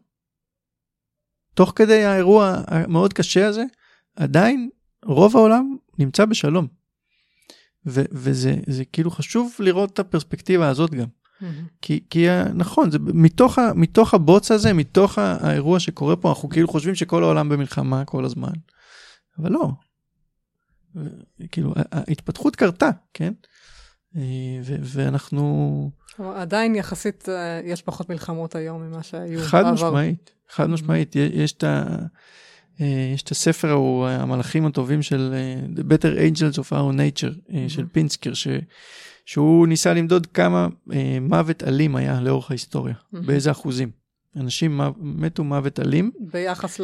[1.55, 3.65] תוך כדי האירוע המאוד קשה הזה,
[4.17, 4.71] עדיין
[5.05, 6.67] רוב העולם נמצא בשלום.
[7.87, 11.07] ו- וזה כאילו חשוב לראות את הפרספקטיבה הזאת גם.
[11.83, 16.69] כי, כי נכון, זה מתוך, ה, מתוך הבוץ הזה, מתוך האירוע שקורה פה, אנחנו כאילו
[16.69, 18.53] חושבים שכל העולם במלחמה כל הזמן,
[19.39, 19.71] אבל לא.
[21.51, 23.33] כאילו, ההתפתחות קרתה, כן?
[24.17, 24.23] אה,
[24.65, 25.91] ו- ואנחנו...
[26.19, 29.41] עדיין יחסית אה, יש פחות מלחמות היום ממה שהיו.
[29.43, 31.17] חד משמעית, חד משמעית.
[31.17, 31.97] יש את ה...
[32.81, 35.35] אה, יש את הספר ההוא, המלאכים הטובים של
[35.77, 38.49] The Better Angels of Our Nature, של פינסקר, ש...
[39.25, 40.69] שהוא ניסה למדוד כמה
[41.21, 43.91] מוות אלים היה לאורך ההיסטוריה, באיזה אחוזים.
[44.37, 46.11] אנשים מתו מוות אלים.
[46.21, 46.81] ביחס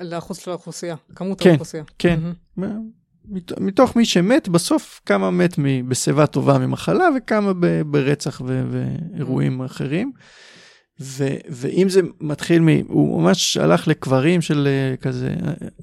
[0.00, 1.84] לאחוז של האוכלוסייה, כמות כן, האוכלוסייה.
[1.98, 2.20] כן,
[2.56, 2.80] כן.
[3.60, 5.54] מתוך מי שמת, בסוף כמה מת
[5.88, 7.52] בשיבה טובה ממחלה וכמה
[7.86, 10.12] ברצח ואירועים אחרים.
[11.00, 12.68] ו, ואם זה מתחיל מ...
[12.88, 15.34] הוא ממש הלך לקברים של אה, כזה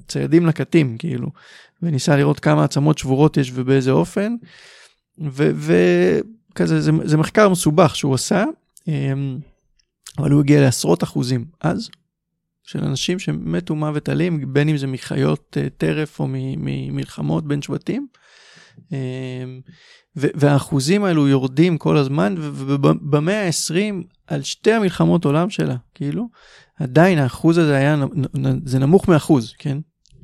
[0.08, 1.28] ציידים לקטים, כאילו,
[1.82, 4.34] וניסה לראות כמה עצמות שבורות יש ובאיזה אופן.
[5.18, 8.44] וכזה, זה, זה מחקר מסובך שהוא עשה,
[8.88, 9.38] אמ,
[10.18, 11.88] אבל הוא הגיע לעשרות אחוזים אז,
[12.68, 18.06] של אנשים שמתו מוות אלים, בין אם זה מחיות אה, טרף או ממלחמות בין שבטים.
[18.92, 18.96] אמ,
[20.16, 26.28] והאחוזים האלו יורדים כל הזמן, ובמאה ה-20, על שתי המלחמות עולם שלה, כאילו,
[26.76, 27.96] עדיין האחוז הזה היה,
[28.64, 29.78] זה נמוך מאחוז, כן?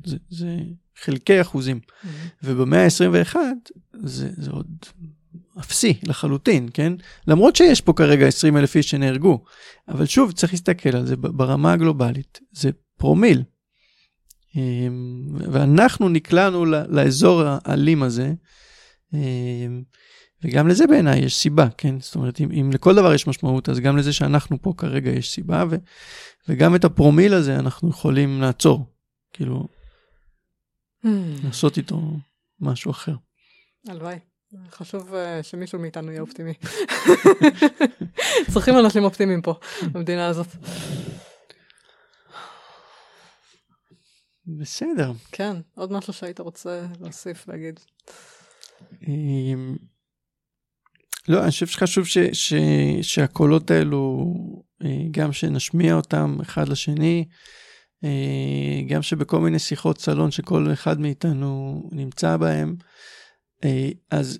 [0.05, 0.57] זה, זה
[1.01, 1.79] חלקי אחוזים.
[1.79, 2.07] Mm-hmm.
[2.43, 3.35] ובמאה ה-21,
[3.93, 4.67] זה, זה עוד
[5.59, 6.93] אפסי לחלוטין, כן?
[7.27, 9.43] למרות שיש פה כרגע 20 אלף איש שנהרגו.
[9.87, 13.43] אבל שוב, צריך להסתכל על זה ברמה הגלובלית, זה פרומיל.
[14.55, 18.33] אמ, ואנחנו נקלענו לאזור האלים הזה,
[19.13, 19.83] אמ,
[20.43, 21.99] וגם לזה בעיניי יש סיבה, כן?
[21.99, 25.31] זאת אומרת, אם, אם לכל דבר יש משמעות, אז גם לזה שאנחנו פה כרגע יש
[25.31, 25.75] סיבה, ו,
[26.49, 28.85] וגם את הפרומיל הזה אנחנו יכולים לעצור.
[29.33, 29.67] כאילו,
[31.05, 31.09] hmm.
[31.43, 32.01] לעשות איתו
[32.59, 33.15] משהו אחר.
[33.87, 34.34] הלוואי.
[34.71, 36.53] חשוב uh, שמישהו מאיתנו יהיה אופטימי.
[38.53, 39.53] צריכים אנשים אופטימיים פה,
[39.91, 40.47] במדינה הזאת.
[44.47, 45.11] בסדר.
[45.31, 47.79] כן, עוד משהו שהיית רוצה להוסיף, להגיד.
[49.07, 49.75] אמ,
[51.27, 52.53] לא, אני חושב שחשוב ש, ש,
[53.01, 54.33] שהקולות האלו,
[54.83, 57.25] אה, גם שנשמיע אותם אחד לשני,
[58.03, 62.75] אה, גם שבכל מיני שיחות סלון שכל אחד מאיתנו נמצא בהם,
[64.11, 64.39] אז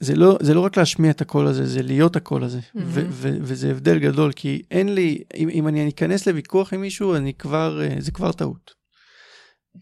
[0.00, 2.58] זה לא, זה לא רק להשמיע את הקול הזה, זה להיות הקול הזה.
[2.58, 2.80] Mm-hmm.
[2.84, 7.14] ו- ו- וזה הבדל גדול, כי אין לי, אם, אם אני אכנס לוויכוח עם מישהו,
[7.14, 8.74] אני כבר, אה, זה כבר טעות.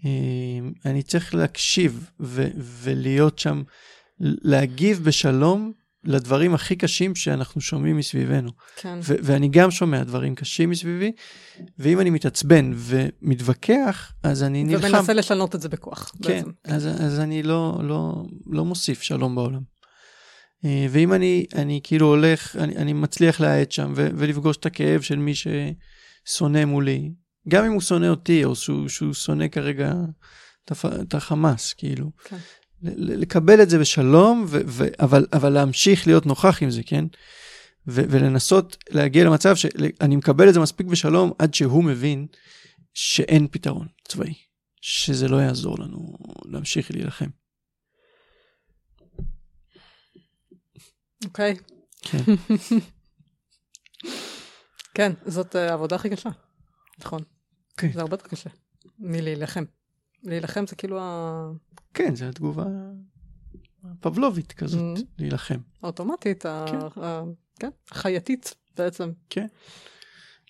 [0.04, 3.62] אה, אני צריך להקשיב ו- ולהיות שם,
[4.20, 5.72] להגיב בשלום
[6.06, 8.50] לדברים הכי קשים שאנחנו שומעים מסביבנו.
[8.76, 8.98] כן.
[9.02, 11.12] ו- ואני גם שומע דברים קשים מסביבי,
[11.78, 14.86] ואם אני מתעצבן ומתווכח, אז אני נלחם.
[14.94, 16.12] ומנסה לשנות את זה בכוח.
[16.22, 19.60] כן, אז, אז אני לא, לא, לא מוסיף שלום בעולם.
[20.64, 25.00] אה, ואם אני, אני כאילו הולך, אני, אני מצליח להאט שם ו, ולפגוש את הכאב
[25.00, 27.10] של מי ששונא מולי,
[27.48, 29.92] גם אם הוא שונא אותי או שהוא, שהוא שונא כרגע
[30.72, 32.10] את החמאס, כאילו.
[32.24, 32.36] כן.
[32.82, 37.04] לקבל את זה בשלום, ו, ו, אבל, אבל להמשיך להיות נוכח עם זה, כן?
[37.88, 42.26] ו, ולנסות להגיע למצב שאני מקבל את זה מספיק בשלום עד שהוא מבין
[42.94, 44.34] שאין פתרון צבאי,
[44.80, 47.28] שזה לא יעזור לנו להמשיך להילחם.
[51.24, 51.56] אוקיי.
[52.02, 52.18] כן.
[54.94, 56.30] כן, זאת העבודה הכי קשה,
[56.98, 57.22] נכון.
[57.76, 57.92] כן.
[57.92, 58.50] זה הרבה יותר קשה
[58.98, 59.64] מלהילחם.
[60.26, 61.50] להילחם זה כאילו ה...
[61.94, 62.64] כן, זה התגובה
[63.84, 65.02] הפבלובית כזאת, mm-hmm.
[65.18, 65.58] להילחם.
[65.82, 66.78] האוטומטית, כן.
[67.60, 69.10] כן, החייתית בעצם.
[69.30, 69.46] כן.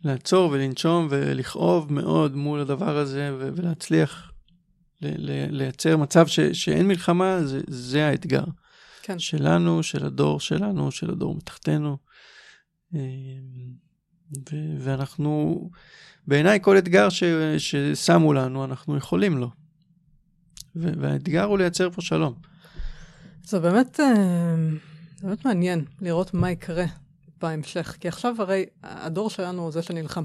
[0.04, 4.32] לעצור ולנשום ולכאוב מאוד מול הדבר הזה ולהצליח
[5.50, 8.44] לייצר מצב שאין מלחמה, זה האתגר.
[9.02, 9.18] כן.
[9.18, 11.96] שלנו, של הדור שלנו, של הדור מתחתנו.
[12.94, 13.00] אמ,
[14.52, 15.60] ו- ואנחנו,
[16.26, 17.24] בעיניי כל אתגר ש-
[17.58, 19.50] ששמו לנו, אנחנו יכולים לו.
[20.76, 22.34] והאתגר הוא לייצר פה שלום.
[23.44, 24.78] זה באמת, אמ,
[25.16, 26.84] זה באמת מעניין לראות מה יקרה
[27.40, 30.24] בהמשך, כי עכשיו הרי הדור שלנו הוא זה שנלחם.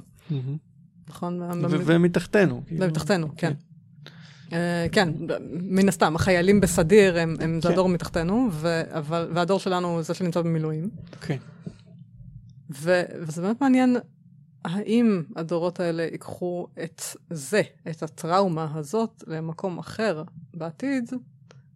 [1.09, 1.41] נכון?
[1.85, 2.61] ומתחתנו.
[2.67, 2.85] כאילו.
[2.85, 3.35] ומתחתנו, כן.
[3.37, 3.53] כן.
[4.53, 5.09] אה, כן,
[5.51, 7.61] מן הסתם, החיילים בסדיר הם, הם כן.
[7.61, 10.89] זה הדור מתחתנו, ו, אבל, והדור שלנו הוא זה שנמצא במילואים.
[11.21, 11.37] כן.
[12.71, 13.97] ו, וזה באמת מעניין,
[14.65, 21.09] האם הדורות האלה ייקחו את זה, את הטראומה הזאת, למקום אחר בעתיד,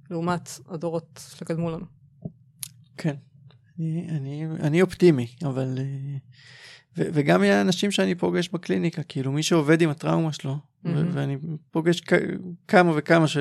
[0.10, 1.86] לעומת הדורות שקדמו לנו.
[2.98, 3.16] כן,
[3.80, 5.78] אני, אני, אני אופטימי, אבל...
[5.78, 5.82] Uh...
[6.98, 10.90] ו- וגם האנשים שאני פוגש בקליניקה, כאילו מי שעובד עם הטראומה שלו, mm-hmm.
[10.90, 11.38] ו- ואני
[11.72, 12.14] פוגש כ-
[12.68, 13.38] כמה וכמה ש-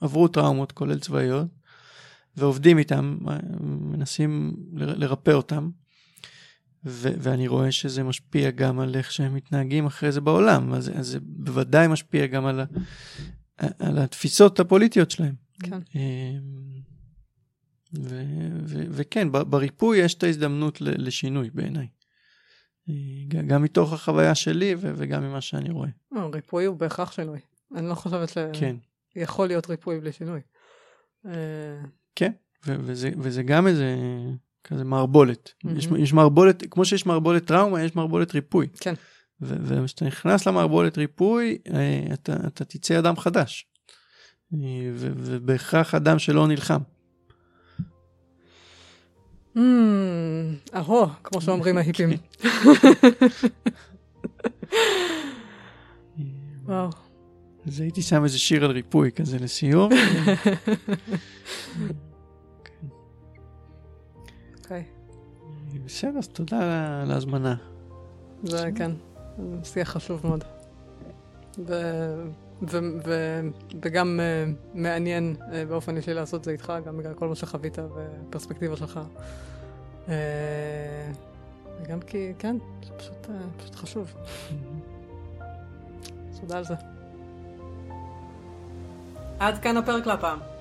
[0.00, 1.46] שעברו טראומות, כולל צבאיות,
[2.36, 3.18] ועובדים איתם,
[3.60, 5.70] מנסים לרפא אותם,
[6.86, 11.06] ו- ואני רואה שזה משפיע גם על איך שהם מתנהגים אחרי זה בעולם, אז, אז
[11.06, 12.66] זה בוודאי משפיע גם על, ה-
[13.78, 15.34] על התפיסות הפוליטיות שלהם.
[15.62, 15.78] כן.
[17.98, 21.86] ו- ו- וכן, בריפוי יש את ההזדמנות לשינוי בעיניי.
[23.46, 25.88] גם מתוך החוויה שלי ו- וגם ממה שאני רואה.
[26.12, 27.38] לא, ריפוי הוא בהכרח שינוי.
[27.74, 29.48] אני לא חושבת שיכול כן.
[29.48, 30.40] להיות ריפוי בלי שינוי.
[31.26, 31.82] אה,
[32.14, 32.32] כן,
[32.66, 33.96] ו- וזה, וזה גם איזה
[34.66, 35.50] כזה מערבולת.
[35.50, 35.78] Mm-hmm.
[35.78, 38.66] יש, יש מערבולת, כמו שיש מערבולת טראומה, יש מערבולת ריפוי.
[38.80, 38.94] כן.
[39.40, 43.66] וכשאתה נכנס למערבולת ריפוי, אה, אתה, אתה תצא אדם חדש.
[44.54, 44.58] אה,
[44.94, 46.80] ובהכרח אדם שלא נלחם.
[50.74, 52.10] אהו, כמו שאומרים ההיפים.
[56.64, 56.90] וואו.
[57.66, 59.90] אז הייתי שם איזה שיר על ריפוי כזה לסיום.
[65.86, 66.58] בסדר, אז תודה
[67.02, 67.54] על ההזמנה.
[68.44, 68.90] זה כן,
[69.64, 70.44] שיח חשוב מאוד.
[73.82, 78.76] וגם אה, מעניין אה, באופן אישי לעשות זה איתך, גם בגלל כל מה שחווית ופרספקטיבה
[78.76, 79.00] שלך.
[80.08, 80.14] אה,
[81.82, 83.26] וגם כי, כן, זה פשוט,
[83.56, 84.14] פשוט חשוב.
[86.40, 86.74] תודה על זה.
[89.38, 90.55] עד כאן הפרק להפעם.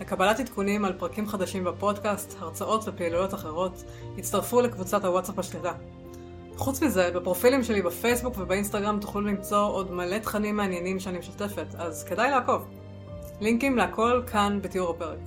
[0.00, 3.84] לקבלת עדכונים על פרקים חדשים בפודקאסט, הרצאות ופעילויות אחרות,
[4.18, 5.72] הצטרפו לקבוצת הוואטסאפ השליטה.
[6.56, 12.04] חוץ מזה, בפרופילים שלי בפייסבוק ובאינסטגרם תוכלו למצוא עוד מלא תכנים מעניינים שאני משתפת, אז
[12.04, 12.68] כדאי לעקוב.
[13.40, 15.18] לינקים להכל כאן בתיאור הפרק.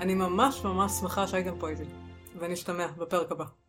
[0.00, 1.84] אני ממש ממש שמחה שהייתם פה איתי,
[2.38, 3.61] ונשתמע בפרק הבא.